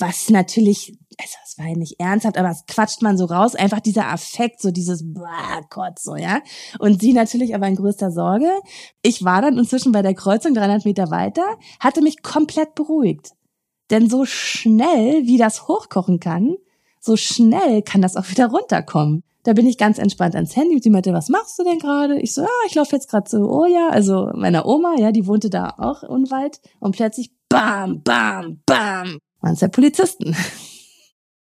was 0.00 0.30
natürlich, 0.30 0.96
also 1.18 1.36
es 1.44 1.58
war 1.58 1.66
ja 1.66 1.76
nicht 1.76 2.00
ernsthaft, 2.00 2.36
aber 2.38 2.50
es 2.50 2.64
quatscht 2.66 3.02
man 3.02 3.18
so 3.18 3.26
raus, 3.26 3.54
einfach 3.54 3.80
dieser 3.80 4.08
Affekt, 4.08 4.60
so 4.60 4.70
dieses 4.70 5.04
Gott, 5.70 5.98
so, 5.98 6.16
ja. 6.16 6.40
Und 6.78 7.00
sie 7.00 7.12
natürlich 7.12 7.54
aber 7.54 7.66
in 7.68 7.76
größter 7.76 8.10
Sorge. 8.10 8.50
Ich 9.02 9.24
war 9.24 9.42
dann 9.42 9.58
inzwischen 9.58 9.92
bei 9.92 10.02
der 10.02 10.14
Kreuzung 10.14 10.54
300 10.54 10.84
Meter 10.84 11.10
weiter, 11.10 11.44
hatte 11.80 12.02
mich 12.02 12.22
komplett 12.22 12.74
beruhigt. 12.74 13.32
Denn 13.90 14.08
so 14.08 14.24
schnell, 14.24 15.26
wie 15.26 15.36
das 15.36 15.68
hochkochen 15.68 16.20
kann, 16.20 16.56
so 17.00 17.16
schnell 17.16 17.82
kann 17.82 18.00
das 18.00 18.16
auch 18.16 18.28
wieder 18.30 18.46
runterkommen. 18.46 19.22
Da 19.44 19.54
bin 19.54 19.66
ich 19.66 19.76
ganz 19.76 19.98
entspannt 19.98 20.36
ans 20.36 20.54
Handy 20.54 20.76
und 20.76 20.84
sie 20.84 20.90
meinte, 20.90 21.12
was 21.12 21.28
machst 21.28 21.58
du 21.58 21.64
denn 21.64 21.80
gerade? 21.80 22.20
Ich 22.20 22.32
so, 22.32 22.42
ja, 22.42 22.48
ich 22.68 22.74
laufe 22.76 22.94
jetzt 22.94 23.10
gerade 23.10 23.28
zu 23.28 23.50
Oja, 23.50 23.88
also 23.90 24.30
meiner 24.34 24.66
Oma, 24.66 24.94
ja, 24.98 25.10
die 25.10 25.26
wohnte 25.26 25.50
da 25.50 25.74
auch 25.78 26.04
unweit 26.04 26.60
und 26.78 26.94
plötzlich 26.94 27.32
bam, 27.48 28.02
bam, 28.02 28.62
bam, 28.66 29.18
waren 29.42 29.54
es 29.54 29.60
ja 29.60 29.68
Polizisten. 29.68 30.34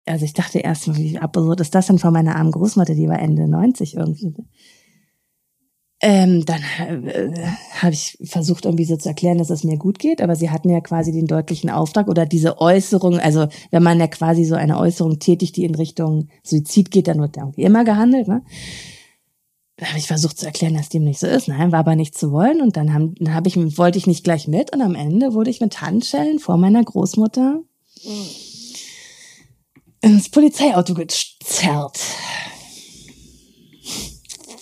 Also 0.08 0.24
ich 0.24 0.34
dachte 0.34 0.60
erst, 0.60 0.96
wie 0.96 1.18
absurd 1.18 1.60
ist 1.60 1.74
das 1.74 1.88
denn 1.88 1.98
von 1.98 2.12
meiner 2.12 2.36
armen 2.36 2.52
Großmutter, 2.52 2.94
die 2.94 3.08
war 3.08 3.18
Ende 3.18 3.48
90 3.48 3.96
irgendwie. 3.96 4.36
Ähm, 6.00 6.44
dann 6.44 6.60
äh, 6.60 7.32
habe 7.80 7.92
ich 7.92 8.16
versucht, 8.22 8.66
irgendwie 8.66 8.84
so 8.84 8.96
zu 8.96 9.08
erklären, 9.08 9.38
dass 9.38 9.50
es 9.50 9.64
mir 9.64 9.78
gut 9.78 9.98
geht, 9.98 10.22
aber 10.22 10.36
sie 10.36 10.50
hatten 10.50 10.68
ja 10.68 10.80
quasi 10.80 11.10
den 11.10 11.26
deutlichen 11.26 11.70
Auftrag 11.70 12.06
oder 12.06 12.26
diese 12.26 12.60
Äußerung, 12.60 13.18
also 13.18 13.48
wenn 13.70 13.82
man 13.82 13.98
ja 13.98 14.06
quasi 14.06 14.44
so 14.44 14.54
eine 14.54 14.78
Äußerung 14.78 15.18
tätigt, 15.18 15.56
die 15.56 15.64
in 15.64 15.74
Richtung 15.74 16.28
Suizid 16.44 16.90
geht, 16.90 17.08
dann 17.08 17.18
wird 17.18 17.36
da 17.36 17.40
irgendwie 17.40 17.62
immer 17.62 17.82
gehandelt. 17.82 18.28
Ne? 18.28 18.42
Dann 19.78 19.88
habe 19.88 19.98
ich 19.98 20.06
versucht 20.06 20.38
zu 20.38 20.46
erklären, 20.46 20.74
dass 20.74 20.90
dem 20.90 21.04
nicht 21.04 21.18
so 21.18 21.26
ist. 21.26 21.48
Nein, 21.48 21.72
war 21.72 21.80
aber 21.80 21.96
nicht 21.96 22.16
zu 22.16 22.30
wollen. 22.30 22.62
Und 22.62 22.76
dann, 22.76 22.94
haben, 22.94 23.14
dann 23.18 23.34
hab 23.34 23.46
ich, 23.46 23.56
wollte 23.76 23.98
ich 23.98 24.06
nicht 24.06 24.24
gleich 24.24 24.48
mit. 24.48 24.74
Und 24.74 24.80
am 24.80 24.94
Ende 24.94 25.34
wurde 25.34 25.50
ich 25.50 25.60
mit 25.60 25.82
Handschellen 25.82 26.38
vor 26.38 26.56
meiner 26.56 26.82
Großmutter 26.82 27.60
ins 30.00 30.28
Polizeiauto 30.30 30.94
gezerrt. 30.94 31.98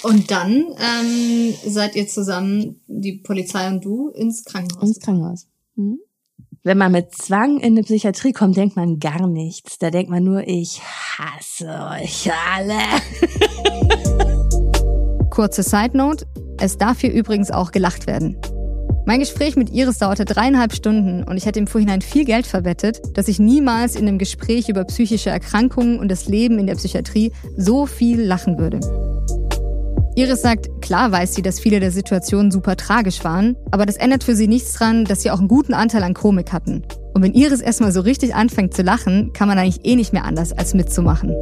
Und 0.02 0.30
dann 0.30 0.66
ähm, 0.78 1.54
seid 1.66 1.96
ihr 1.96 2.06
zusammen, 2.06 2.82
die 2.86 3.14
Polizei 3.14 3.68
und 3.68 3.84
du, 3.84 4.10
ins 4.10 4.44
Krankenhaus. 4.44 4.88
Ins 4.88 5.00
Krankenhaus. 5.00 5.46
Hm? 5.76 5.98
Wenn 6.62 6.78
man 6.78 6.92
mit 6.92 7.14
Zwang 7.14 7.58
in 7.58 7.72
eine 7.74 7.82
Psychiatrie 7.82 8.32
kommt, 8.32 8.56
denkt 8.56 8.76
man 8.76 8.98
gar 8.98 9.26
nichts. 9.26 9.78
Da 9.78 9.90
denkt 9.90 10.10
man 10.10 10.24
nur, 10.24 10.46
ich 10.46 10.80
hasse 10.82 11.68
euch 11.90 12.30
alle. 12.54 12.78
Kurze 15.30 15.62
Side 15.62 15.96
Note, 15.96 16.26
es 16.58 16.78
darf 16.78 17.00
hier 17.00 17.12
übrigens 17.12 17.50
auch 17.50 17.70
gelacht 17.70 18.06
werden. 18.06 18.38
Mein 19.06 19.20
Gespräch 19.20 19.54
mit 19.54 19.70
Iris 19.70 19.98
dauerte 19.98 20.24
dreieinhalb 20.24 20.72
Stunden 20.72 21.24
und 21.24 21.36
ich 21.36 21.44
hätte 21.44 21.58
im 21.58 21.66
Vorhinein 21.66 22.00
viel 22.00 22.24
Geld 22.24 22.46
verwettet, 22.46 23.02
dass 23.12 23.28
ich 23.28 23.38
niemals 23.38 23.96
in 23.96 24.08
einem 24.08 24.16
Gespräch 24.16 24.70
über 24.70 24.84
psychische 24.84 25.28
Erkrankungen 25.28 25.98
und 25.98 26.10
das 26.10 26.26
Leben 26.26 26.58
in 26.58 26.66
der 26.66 26.76
Psychiatrie 26.76 27.30
so 27.54 27.84
viel 27.84 28.22
lachen 28.22 28.58
würde. 28.58 28.80
Iris 30.16 30.40
sagt, 30.40 30.80
klar 30.80 31.12
weiß 31.12 31.34
sie, 31.34 31.42
dass 31.42 31.60
viele 31.60 31.80
der 31.80 31.90
Situationen 31.90 32.50
super 32.50 32.76
tragisch 32.76 33.24
waren, 33.24 33.56
aber 33.72 33.84
das 33.84 33.96
ändert 33.96 34.24
für 34.24 34.36
sie 34.36 34.48
nichts 34.48 34.72
dran, 34.72 35.04
dass 35.04 35.20
sie 35.20 35.30
auch 35.30 35.38
einen 35.38 35.48
guten 35.48 35.74
Anteil 35.74 36.02
an 36.02 36.14
Komik 36.14 36.52
hatten. 36.52 36.82
Und 37.12 37.22
wenn 37.22 37.34
Iris 37.34 37.60
erstmal 37.60 37.92
so 37.92 38.00
richtig 38.00 38.34
anfängt 38.34 38.72
zu 38.72 38.82
lachen, 38.82 39.32
kann 39.34 39.48
man 39.48 39.58
eigentlich 39.58 39.84
eh 39.84 39.96
nicht 39.96 40.14
mehr 40.14 40.24
anders, 40.24 40.52
als 40.52 40.72
mitzumachen. 40.72 41.34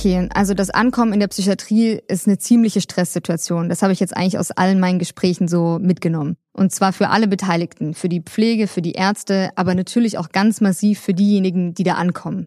Okay, 0.00 0.30
also 0.32 0.54
das 0.54 0.70
Ankommen 0.70 1.12
in 1.12 1.20
der 1.20 1.28
Psychiatrie 1.28 2.00
ist 2.08 2.26
eine 2.26 2.38
ziemliche 2.38 2.80
Stresssituation. 2.80 3.68
Das 3.68 3.82
habe 3.82 3.92
ich 3.92 4.00
jetzt 4.00 4.16
eigentlich 4.16 4.38
aus 4.38 4.50
allen 4.50 4.80
meinen 4.80 4.98
Gesprächen 4.98 5.46
so 5.46 5.78
mitgenommen. 5.78 6.38
Und 6.54 6.72
zwar 6.72 6.94
für 6.94 7.10
alle 7.10 7.28
Beteiligten, 7.28 7.92
für 7.92 8.08
die 8.08 8.22
Pflege, 8.22 8.66
für 8.66 8.80
die 8.80 8.92
Ärzte, 8.92 9.50
aber 9.56 9.74
natürlich 9.74 10.16
auch 10.16 10.30
ganz 10.30 10.62
massiv 10.62 11.00
für 11.00 11.12
diejenigen, 11.12 11.74
die 11.74 11.82
da 11.82 11.96
ankommen. 11.96 12.46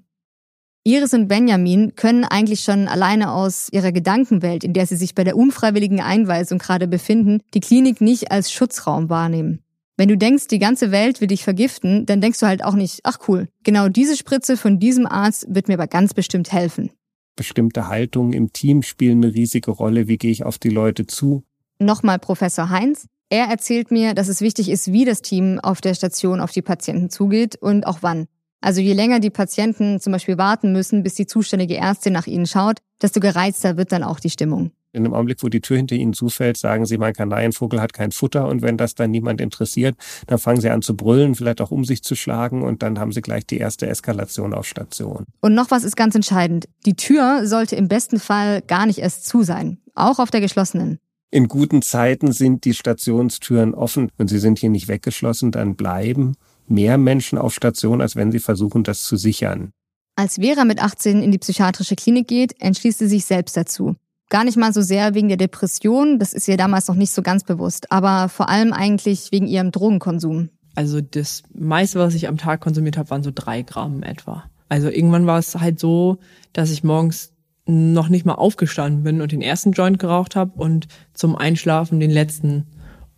Iris 0.84 1.13
und 1.13 1.28
Benjamin 1.28 1.94
können 1.96 2.26
eigentlich 2.26 2.62
schon 2.62 2.88
alleine 2.88 3.32
aus 3.32 3.68
ihrer 3.72 3.92
Gedankenwelt, 3.92 4.63
in 4.63 4.74
der 4.74 4.88
sie 4.88 4.96
sich 4.96 5.13
bei 5.13 5.24
der 5.24 5.38
unfreiwilligen 5.38 6.02
Einweisung 6.02 6.58
gerade 6.58 6.88
befinden, 6.88 7.42
die 7.54 7.60
Klinik 7.60 8.02
nicht 8.02 8.32
als 8.32 8.52
Schutzraum 8.52 9.12
wahrnehmen. 9.12 9.62
Wenn 9.96 10.10
du 10.10 10.18
denkst, 10.18 10.48
die 10.48 10.58
ganze 10.58 10.89
Welt 10.89 11.22
will 11.22 11.28
dich 11.28 11.44
vergiften, 11.44 12.08
dann 12.08 12.20
denkst 12.20 12.39
du 12.39 12.48
halt 12.48 12.63
auch 12.63 12.74
nicht, 12.74 13.02
ach 13.04 13.20
cool, 13.28 13.48
genau 13.63 13.89
diese 13.89 14.18
Spritze 14.18 14.58
von 14.58 14.80
diesem 14.80 15.06
Arzt 15.06 15.46
wird 15.48 15.68
mir 15.68 15.76
aber 15.76 15.86
ganz 15.86 16.16
bestimmt 16.16 16.52
helfen 16.52 16.89
bestimmte 17.36 17.88
Haltungen 17.88 18.34
im 18.34 18.54
Team 18.54 18.82
spielen 18.82 19.24
eine 19.24 19.34
riesige 19.34 19.72
Rolle. 19.72 20.08
Wie 20.08 20.17
gehe 20.17 20.32
ich 20.32 20.43
auf 20.43 20.58
die 20.58 20.69
Leute 20.69 21.08
zu? 21.08 21.43
Nochmal 21.80 22.19
Professor 22.19 22.69
Heinz. 22.69 23.08
Er 23.30 23.46
erzählt 23.46 23.89
mir, 23.89 24.13
dass 24.13 24.28
es 24.28 24.41
wichtig 24.41 24.69
ist, 24.69 24.91
wie 24.91 25.06
das 25.06 25.22
Team 25.22 25.60
auf 25.60 25.82
der 25.82 25.96
Station 25.96 26.39
auf 26.39 26.52
die 26.52 26.62
Patienten 26.62 27.10
zugeht 27.10 27.56
und 27.56 27.88
auch 27.88 28.00
wann. 28.02 28.28
Also 28.62 28.80
je 28.80 28.93
länger 28.93 29.19
die 29.19 29.30
Patienten 29.30 30.00
zum 30.00 30.13
Beispiel 30.13 30.38
warten 30.38 30.72
müssen, 30.72 31.04
bis 31.04 31.15
die 31.15 31.26
zuständige 31.26 31.76
Ärztin 31.76 32.13
nach 32.13 32.28
ihnen 32.28 32.46
schaut, 32.46 32.80
desto 33.02 33.19
gereizter 33.19 33.76
wird 33.76 33.91
dann 33.91 34.04
auch 34.04 34.19
die 34.19 34.30
Stimmung. 34.30 34.72
In 34.94 35.04
dem 35.04 35.14
Augenblick, 35.14 35.42
wo 35.42 35.50
die 35.50 35.60
Tür 35.60 35.78
hinter 35.78 35.96
ihnen 35.96 36.14
zufällt, 36.14 36.56
sagen 36.56 36.86
sie, 36.86 37.00
mein 37.00 37.14
Kanarienvogel 37.14 37.82
hat 37.82 37.94
kein 37.94 38.12
Futter 38.12 38.48
und 38.48 38.62
wenn 38.62 38.78
das 38.78 38.94
dann 38.94 39.10
niemand 39.10 39.42
interessiert, 39.42 39.96
dann 40.28 40.38
fangen 40.38 40.62
sie 40.62 40.70
an 40.70 40.84
zu 40.84 40.96
brüllen, 40.96 41.34
vielleicht 41.34 41.62
auch 41.62 41.72
um 41.72 41.84
sich 41.84 42.04
zu 42.04 42.16
schlagen 42.16 42.62
und 42.62 42.84
dann 42.84 43.00
haben 43.00 43.12
sie 43.12 43.22
gleich 43.22 43.46
die 43.48 43.58
erste 43.58 43.88
Eskalation 43.88 44.54
auf 44.54 44.68
Station. 44.68 45.26
Und 45.42 45.56
noch 45.56 45.72
was 45.72 45.84
ist 45.84 45.96
ganz 45.96 46.14
entscheidend. 46.14 46.70
Die 46.86 46.96
Tür 46.96 47.48
sollte 47.48 47.76
im 47.76 47.88
besten 47.88 48.20
Fall 48.20 48.62
gar 48.62 48.86
nicht 48.86 49.00
erst 49.00 49.26
zu 49.26 49.42
sein, 49.42 49.80
auch 49.96 50.20
auf 50.20 50.30
der 50.30 50.42
geschlossenen. 50.42 51.00
In 51.32 51.48
guten 51.48 51.82
Zeiten 51.82 52.32
sind 52.32 52.64
die 52.64 52.76
Stationstüren 52.76 53.74
offen 53.74 54.12
und 54.20 54.28
sie 54.28 54.38
sind 54.38 54.60
hier 54.60 54.70
nicht 54.70 54.88
weggeschlossen, 54.88 55.52
dann 55.52 55.76
bleiben 55.76 56.36
mehr 56.68 57.00
Menschen 57.00 57.40
auf 57.40 57.56
Station, 57.56 58.02
als 58.02 58.16
wenn 58.16 58.32
sie 58.32 58.40
versuchen, 58.40 58.84
das 58.84 59.04
zu 59.04 59.18
sichern. 59.18 59.72
Als 60.16 60.36
Vera 60.36 60.64
mit 60.64 60.82
18 60.82 61.24
in 61.24 61.32
die 61.32 61.40
psychiatrische 61.40 61.96
Klinik 61.96 62.28
geht, 62.28 62.62
entschließt 62.62 63.00
sie 63.00 63.08
sich 63.08 63.26
selbst 63.26 63.58
dazu. 63.58 63.96
Gar 64.34 64.46
nicht 64.46 64.58
mal 64.58 64.74
so 64.74 64.82
sehr 64.82 65.13
wegen 65.13 65.28
der 65.28 65.38
Depression, 65.38 66.17
das 66.17 66.34
ist 66.34 66.48
ihr 66.48 66.58
damals 66.58 66.88
noch 66.88 66.96
nicht 66.96 67.12
so 67.12 67.22
ganz 67.22 67.43
bewusst, 67.43 67.91
aber 67.91 68.30
vor 68.30 68.50
allem 68.50 68.74
eigentlich 68.74 69.32
wegen 69.32 69.46
ihrem 69.46 69.69
Drogenkonsum. 69.69 70.50
Also 70.74 71.02
das 71.02 71.43
meiste, 71.54 72.00
was 72.00 72.15
ich 72.15 72.28
am 72.28 72.39
Tag 72.39 72.60
konsumiert 72.60 72.98
habe, 72.98 73.12
waren 73.12 73.22
so 73.22 73.30
drei 73.32 73.62
Gramm 73.62 74.02
etwa. 74.02 74.46
Also 74.69 74.89
irgendwann 74.89 75.28
war 75.28 75.38
es 75.38 75.54
halt 75.54 75.80
so, 75.80 76.17
dass 76.52 76.72
ich 76.72 76.84
morgens 76.84 77.32
noch 77.67 78.10
nicht 78.10 78.26
mal 78.26 78.34
aufgestanden 78.34 79.04
bin 79.04 79.22
und 79.22 79.32
den 79.32 79.43
ersten 79.43 79.72
Joint 79.72 80.00
geraucht 80.00 80.36
habe 80.36 80.54
und 80.56 80.88
zum 81.13 81.36
Einschlafen 81.36 82.00
den 82.00 82.10
letzten 82.10 82.65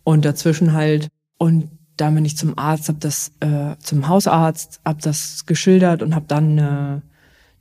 und 0.04 0.26
dazwischen 0.26 0.74
halt 0.74 1.08
und 1.38 1.70
da 1.96 2.10
bin 2.10 2.26
ich 2.26 2.36
zum 2.36 2.58
Arzt, 2.58 2.88
habe 2.88 2.98
das 3.00 3.32
äh, 3.40 3.74
zum 3.78 4.06
Hausarzt, 4.06 4.82
habe 4.84 5.00
das 5.00 5.46
geschildert 5.46 6.02
und 6.02 6.14
habe 6.14 6.26
dann 6.28 6.58
eine, 6.58 7.02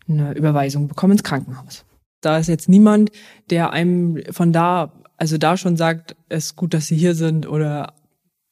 eine 0.10 0.34
Überweisung 0.34 0.90
bekommen 0.90 1.14
ins 1.14 1.24
Krankenhaus. 1.24 1.85
Da 2.26 2.40
ist 2.40 2.48
jetzt 2.48 2.68
niemand, 2.68 3.12
der 3.52 3.72
einem 3.72 4.20
von 4.32 4.52
da, 4.52 4.94
also 5.18 5.38
da 5.38 5.58
schon 5.58 5.78
sagt, 5.78 6.16
es 6.28 6.46
ist 6.46 6.56
gut, 6.56 6.74
dass 6.74 6.88
Sie 6.88 6.96
hier 6.96 7.14
sind 7.14 7.48
oder 7.48 7.94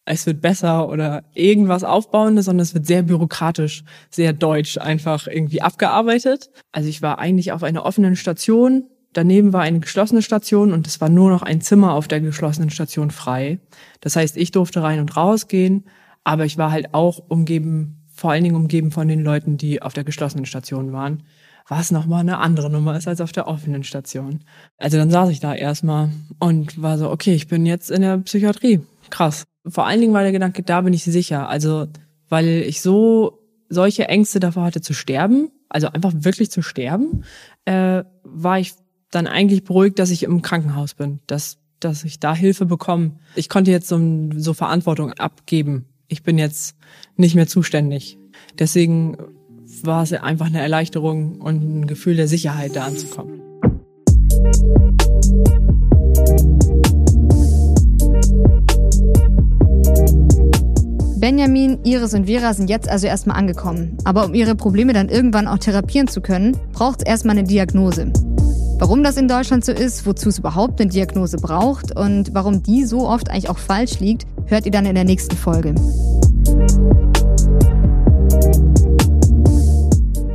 es 0.05 0.27
wird 0.27 0.41
besser 0.41 0.89
oder 0.89 1.23
irgendwas 1.33 1.83
Aufbauendes, 1.83 2.45
sondern 2.45 2.61
es 2.61 2.75
wird 2.75 2.85
sehr 2.85 3.01
bürokratisch, 3.01 3.83
sehr 4.11 4.31
deutsch 4.33 4.77
einfach 4.77 5.27
irgendwie 5.27 5.63
abgearbeitet. 5.63 6.51
Also 6.71 6.87
ich 6.87 7.01
war 7.01 7.17
eigentlich 7.17 7.51
auf 7.51 7.63
einer 7.63 7.83
offenen 7.83 8.15
Station. 8.15 8.89
Daneben 9.13 9.53
war 9.53 9.61
eine 9.61 9.79
geschlossene 9.79 10.21
Station 10.21 10.71
und 10.71 10.85
es 10.85 11.01
war 11.01 11.09
nur 11.09 11.31
noch 11.31 11.41
ein 11.41 11.61
Zimmer 11.61 11.93
auf 11.93 12.07
der 12.07 12.21
geschlossenen 12.21 12.69
Station 12.69 13.09
frei. 13.09 13.59
Das 14.01 14.15
heißt, 14.15 14.37
ich 14.37 14.51
durfte 14.51 14.83
rein 14.83 14.99
und 14.99 15.17
raus 15.17 15.47
gehen, 15.47 15.85
aber 16.23 16.45
ich 16.45 16.59
war 16.59 16.71
halt 16.71 16.93
auch 16.93 17.19
umgeben, 17.27 18.03
vor 18.13 18.31
allen 18.31 18.43
Dingen 18.43 18.55
umgeben 18.55 18.91
von 18.91 19.07
den 19.07 19.21
Leuten, 19.21 19.57
die 19.57 19.81
auf 19.81 19.93
der 19.93 20.03
geschlossenen 20.03 20.45
Station 20.45 20.91
waren 20.91 21.23
was 21.67 21.91
nochmal 21.91 22.21
eine 22.21 22.39
andere 22.39 22.69
Nummer 22.69 22.97
ist 22.97 23.07
als 23.07 23.21
auf 23.21 23.31
der 23.31 23.47
offenen 23.47 23.83
Station. 23.83 24.41
Also 24.77 24.97
dann 24.97 25.11
saß 25.11 25.29
ich 25.29 25.39
da 25.39 25.53
erstmal 25.53 26.09
und 26.39 26.81
war 26.81 26.97
so, 26.97 27.09
okay, 27.09 27.33
ich 27.33 27.47
bin 27.47 27.65
jetzt 27.65 27.89
in 27.89 28.01
der 28.01 28.17
Psychiatrie. 28.19 28.81
Krass. 29.09 29.45
Vor 29.65 29.85
allen 29.87 30.01
Dingen 30.01 30.13
war 30.13 30.23
der 30.23 30.31
Gedanke, 30.31 30.63
da 30.63 30.81
bin 30.81 30.93
ich 30.93 31.03
sicher. 31.03 31.47
Also, 31.47 31.87
weil 32.29 32.47
ich 32.47 32.81
so 32.81 33.39
solche 33.69 34.07
Ängste 34.07 34.39
davor 34.39 34.63
hatte 34.63 34.81
zu 34.81 34.93
sterben, 34.93 35.49
also 35.69 35.87
einfach 35.87 36.11
wirklich 36.15 36.51
zu 36.51 36.61
sterben, 36.61 37.23
äh, 37.65 38.03
war 38.23 38.59
ich 38.59 38.73
dann 39.11 39.27
eigentlich 39.27 39.63
beruhigt, 39.63 39.99
dass 39.99 40.09
ich 40.09 40.23
im 40.23 40.41
Krankenhaus 40.41 40.93
bin, 40.93 41.19
dass, 41.27 41.57
dass 41.79 42.03
ich 42.03 42.19
da 42.19 42.35
Hilfe 42.35 42.65
bekomme. 42.65 43.13
Ich 43.35 43.49
konnte 43.49 43.71
jetzt 43.71 43.87
so, 43.87 43.99
so 44.35 44.53
Verantwortung 44.53 45.13
abgeben. 45.13 45.85
Ich 46.07 46.23
bin 46.23 46.37
jetzt 46.37 46.75
nicht 47.15 47.35
mehr 47.35 47.47
zuständig. 47.47 48.17
Deswegen 48.59 49.17
war 49.85 50.03
es 50.03 50.13
einfach 50.13 50.47
eine 50.47 50.61
Erleichterung 50.61 51.41
und 51.41 51.81
ein 51.81 51.87
Gefühl 51.87 52.15
der 52.15 52.27
Sicherheit, 52.27 52.75
da 52.75 52.85
anzukommen. 52.85 53.41
Benjamin, 61.19 61.79
Iris 61.83 62.13
und 62.13 62.25
Vera 62.25 62.53
sind 62.53 62.69
jetzt 62.69 62.89
also 62.89 63.07
erstmal 63.07 63.37
angekommen. 63.37 63.97
Aber 64.03 64.25
um 64.25 64.33
ihre 64.33 64.55
Probleme 64.55 64.91
dann 64.91 65.07
irgendwann 65.07 65.47
auch 65.47 65.57
therapieren 65.57 66.07
zu 66.07 66.19
können, 66.19 66.57
braucht 66.73 67.01
es 67.01 67.05
erstmal 67.05 67.37
eine 67.37 67.47
Diagnose. 67.47 68.11
Warum 68.79 69.03
das 69.03 69.15
in 69.15 69.29
Deutschland 69.29 69.63
so 69.63 69.71
ist, 69.71 70.05
wozu 70.05 70.27
es 70.27 70.39
überhaupt 70.39 70.81
eine 70.81 70.89
Diagnose 70.89 71.37
braucht 71.37 71.95
und 71.95 72.33
warum 72.33 72.61
die 72.63 72.83
so 72.83 73.07
oft 73.07 73.29
eigentlich 73.29 73.49
auch 73.49 73.57
falsch 73.57 73.99
liegt, 73.99 74.25
hört 74.47 74.65
ihr 74.65 74.71
dann 74.73 74.85
in 74.85 74.95
der 74.95 75.05
nächsten 75.05 75.37
Folge. 75.37 75.75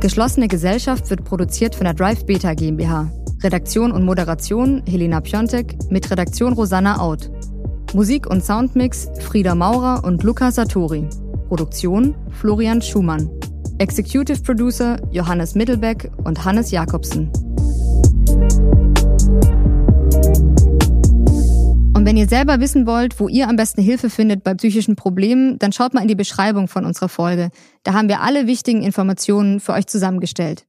Geschlossene 0.09 0.47
Gesellschaft 0.47 1.07
wird 1.11 1.23
produziert 1.23 1.75
von 1.75 1.83
der 1.83 1.93
Drive 1.93 2.25
Beta 2.25 2.55
GmbH. 2.55 3.11
Redaktion 3.43 3.91
und 3.91 4.03
Moderation 4.03 4.81
Helena 4.87 5.21
Piontek 5.21 5.77
mit 5.91 6.09
Redaktion 6.09 6.53
Rosanna 6.53 6.99
Out. 6.99 7.29
Musik 7.93 8.25
und 8.25 8.43
Soundmix 8.43 9.07
Frieda 9.19 9.53
Maurer 9.53 10.03
und 10.03 10.23
Luca 10.23 10.51
Satori. 10.51 11.07
Produktion 11.47 12.15
Florian 12.31 12.81
Schumann. 12.81 13.29
Executive 13.77 14.41
Producer 14.41 14.97
Johannes 15.11 15.53
Mittelbeck 15.53 16.11
und 16.23 16.43
Hannes 16.43 16.71
Jakobsen. 16.71 17.31
Und 21.99 22.05
wenn 22.05 22.15
ihr 22.15 22.29
selber 22.29 22.61
wissen 22.61 22.87
wollt, 22.87 23.19
wo 23.19 23.27
ihr 23.27 23.49
am 23.49 23.57
besten 23.57 23.81
Hilfe 23.81 24.09
findet 24.09 24.41
bei 24.41 24.53
psychischen 24.53 24.95
Problemen, 24.95 25.59
dann 25.59 25.73
schaut 25.73 25.93
mal 25.93 25.99
in 25.99 26.07
die 26.07 26.15
Beschreibung 26.15 26.69
von 26.69 26.85
unserer 26.85 27.09
Folge. 27.09 27.49
Da 27.83 27.91
haben 27.91 28.07
wir 28.07 28.21
alle 28.21 28.47
wichtigen 28.47 28.83
Informationen 28.83 29.59
für 29.59 29.73
euch 29.73 29.85
zusammengestellt. 29.85 30.65